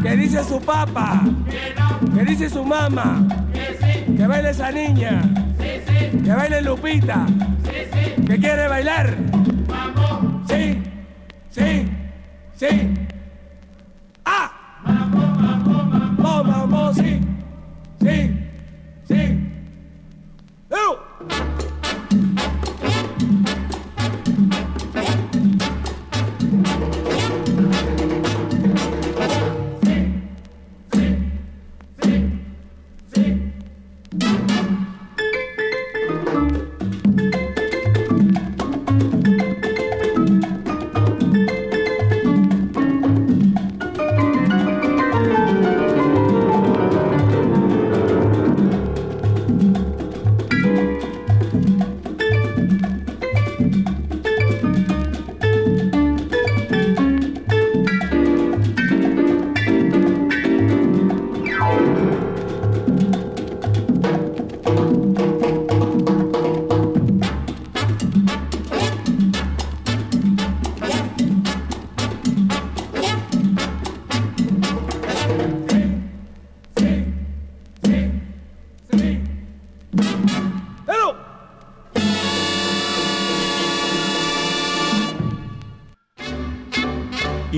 ¿Qué 0.00 0.16
dice 0.16 0.44
su 0.44 0.60
papá? 0.60 1.22
Que 1.50 1.74
no. 1.76 2.14
¿Qué 2.14 2.24
dice 2.24 2.50
su 2.50 2.64
mamá? 2.64 3.26
Que 3.52 4.06
sí. 4.06 4.24
Baile 4.24 4.50
esa 4.50 4.70
niña. 4.70 5.22
Sí, 5.58 5.68
sí. 5.88 6.22
Que 6.22 6.32
baile 6.32 6.62
Lupita. 6.62 7.26
Sí, 7.64 7.78
sí. 7.92 8.22
¿Que 8.26 8.38
quiere 8.38 8.68
bailar? 8.68 9.16
Vamos. 9.66 10.48
Sí. 10.48 10.80
Sí. 11.50 11.90
Sí. 12.54 13.03